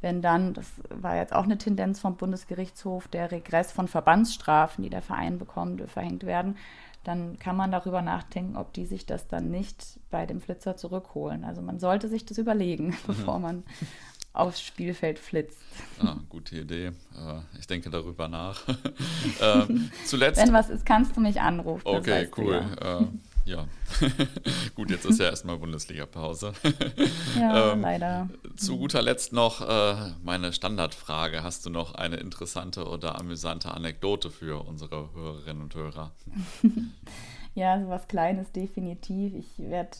[0.00, 4.90] wenn dann, das war jetzt auch eine Tendenz vom Bundesgerichtshof, der Regress von Verbandsstrafen, die
[4.90, 6.56] der Verein bekommt, verhängt werden,
[7.04, 11.44] dann kann man darüber nachdenken, ob die sich das dann nicht bei dem Flitzer zurückholen.
[11.44, 12.96] Also man sollte sich das überlegen, mhm.
[13.06, 13.62] bevor man
[14.32, 15.58] aufs Spielfeld flitzt.
[15.98, 16.86] Ah, gute Idee.
[16.86, 18.62] Äh, ich denke darüber nach.
[19.40, 20.40] Ähm, zuletzt.
[20.40, 21.86] Wenn was ist, kannst du mich anrufen.
[21.86, 22.64] Okay, cool.
[22.80, 23.08] Ja.
[23.46, 23.68] Ja,
[24.74, 26.52] gut, jetzt ist ja erstmal Bundesliga-Pause.
[27.38, 28.28] ja, ähm, leider.
[28.56, 31.44] Zu guter Letzt noch äh, meine Standardfrage.
[31.44, 36.10] Hast du noch eine interessante oder amüsante Anekdote für unsere Hörerinnen und Hörer?
[37.54, 39.32] ja, so was Kleines definitiv.
[39.34, 39.96] Ich werde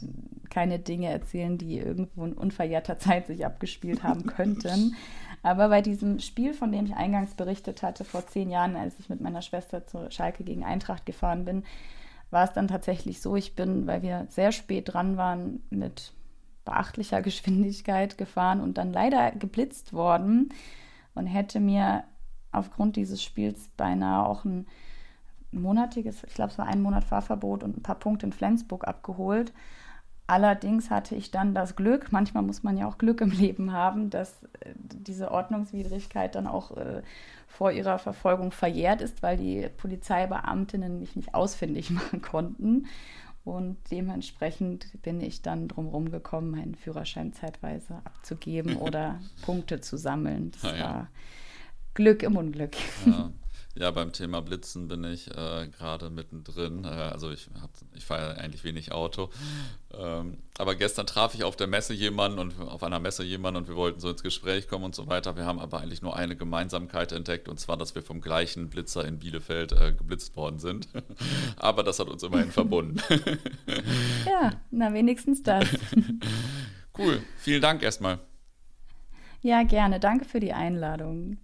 [0.50, 4.96] keine Dinge erzählen, die irgendwo in unverjährter Zeit sich abgespielt haben könnten.
[5.44, 9.08] Aber bei diesem Spiel, von dem ich eingangs berichtet hatte, vor zehn Jahren, als ich
[9.08, 11.62] mit meiner Schwester zur Schalke gegen Eintracht gefahren bin,
[12.36, 16.12] war es dann tatsächlich so, ich bin, weil wir sehr spät dran waren, mit
[16.66, 20.50] beachtlicher Geschwindigkeit gefahren und dann leider geblitzt worden
[21.14, 22.04] und hätte mir
[22.52, 24.66] aufgrund dieses Spiels beinahe auch ein
[25.50, 29.54] monatiges, ich glaube es war ein Monat Fahrverbot und ein paar Punkte in Flensburg abgeholt.
[30.28, 34.10] Allerdings hatte ich dann das Glück, manchmal muss man ja auch Glück im Leben haben,
[34.10, 37.02] dass äh, diese Ordnungswidrigkeit dann auch äh,
[37.46, 42.86] vor ihrer Verfolgung verjährt ist, weil die Polizeibeamtinnen mich nicht ausfindig machen konnten.
[43.44, 50.50] Und dementsprechend bin ich dann drumherum gekommen, meinen Führerschein zeitweise abzugeben oder Punkte zu sammeln.
[50.50, 50.84] Das ja.
[50.84, 51.08] war
[51.94, 52.76] Glück im Unglück.
[53.06, 53.30] Ja.
[53.78, 56.84] Ja, beim Thema Blitzen bin ich äh, gerade mittendrin.
[56.84, 57.48] Äh, also ich,
[57.94, 59.28] ich fahre eigentlich wenig Auto.
[59.92, 63.68] Ähm, aber gestern traf ich auf der Messe jemanden und auf einer Messe jemanden und
[63.68, 65.36] wir wollten so ins Gespräch kommen und so weiter.
[65.36, 69.04] Wir haben aber eigentlich nur eine Gemeinsamkeit entdeckt und zwar, dass wir vom gleichen Blitzer
[69.04, 70.88] in Bielefeld äh, geblitzt worden sind.
[71.56, 72.98] aber das hat uns immerhin verbunden.
[74.26, 75.66] ja, na wenigstens das.
[76.98, 77.20] cool.
[77.36, 78.20] Vielen Dank erstmal.
[79.42, 80.00] Ja, gerne.
[80.00, 81.36] Danke für die Einladung.